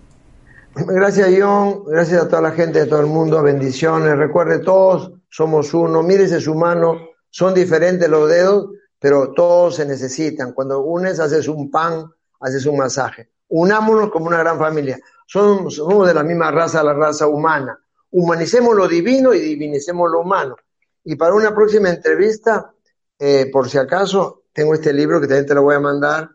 [0.76, 1.84] Gracias, John.
[1.86, 3.42] Gracias a toda la gente de todo el mundo.
[3.44, 4.18] Bendiciones.
[4.18, 6.02] Recuerde, todos somos uno.
[6.02, 6.98] Mírese su mano.
[7.30, 8.70] Son diferentes los dedos,
[9.04, 10.54] pero todos se necesitan.
[10.54, 13.32] Cuando unes, haces un pan, haces un masaje.
[13.50, 14.98] Unámonos como una gran familia.
[15.28, 15.76] Somos,
[16.08, 17.78] de la misma raza, la raza humana.
[18.12, 20.56] Humanicemos lo divino y divinicemos lo humano.
[21.04, 22.72] Y para una próxima entrevista,
[23.20, 26.30] eh, por si acaso, tengo este libro que también te lo voy a mandar.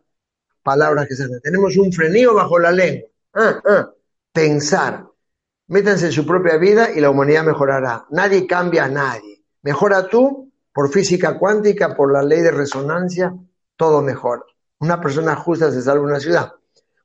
[0.62, 3.08] Palabras que se Tenemos un frenillo bajo la lengua.
[3.32, 3.90] Ah, ah.
[4.30, 5.06] Pensar.
[5.68, 8.04] Métanse en su propia vida y la humanidad mejorará.
[8.10, 9.42] Nadie cambia a nadie.
[9.62, 13.34] Mejora tú por física cuántica, por la ley de resonancia,
[13.74, 14.44] todo mejora.
[14.78, 16.52] Una persona justa se salva una ciudad.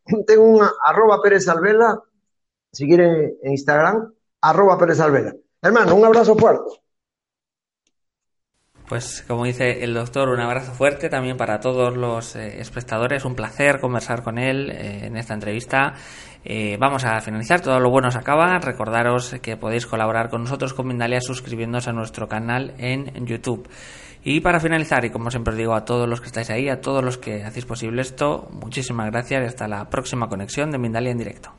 [0.28, 1.99] Tengo un arroba Pérez Alvela,
[2.71, 5.34] si quieren en Instagram, arroba Pérez Alvela.
[5.59, 6.84] Hermano, un abrazo fuerte.
[8.88, 13.26] Pues como dice el doctor, un abrazo fuerte también para todos los eh, espectadores.
[13.26, 15.95] Un placer conversar con él eh, en esta entrevista.
[16.46, 18.60] Eh, vamos a finalizar, todo lo bueno se acaba.
[18.60, 23.68] Recordaros que podéis colaborar con nosotros con Mindalia suscribiéndose a nuestro canal en YouTube.
[24.26, 26.80] Y para finalizar, y como siempre os digo a todos los que estáis ahí, a
[26.80, 31.12] todos los que hacéis posible esto, muchísimas gracias y hasta la próxima conexión de Mindalia
[31.12, 31.52] en directo.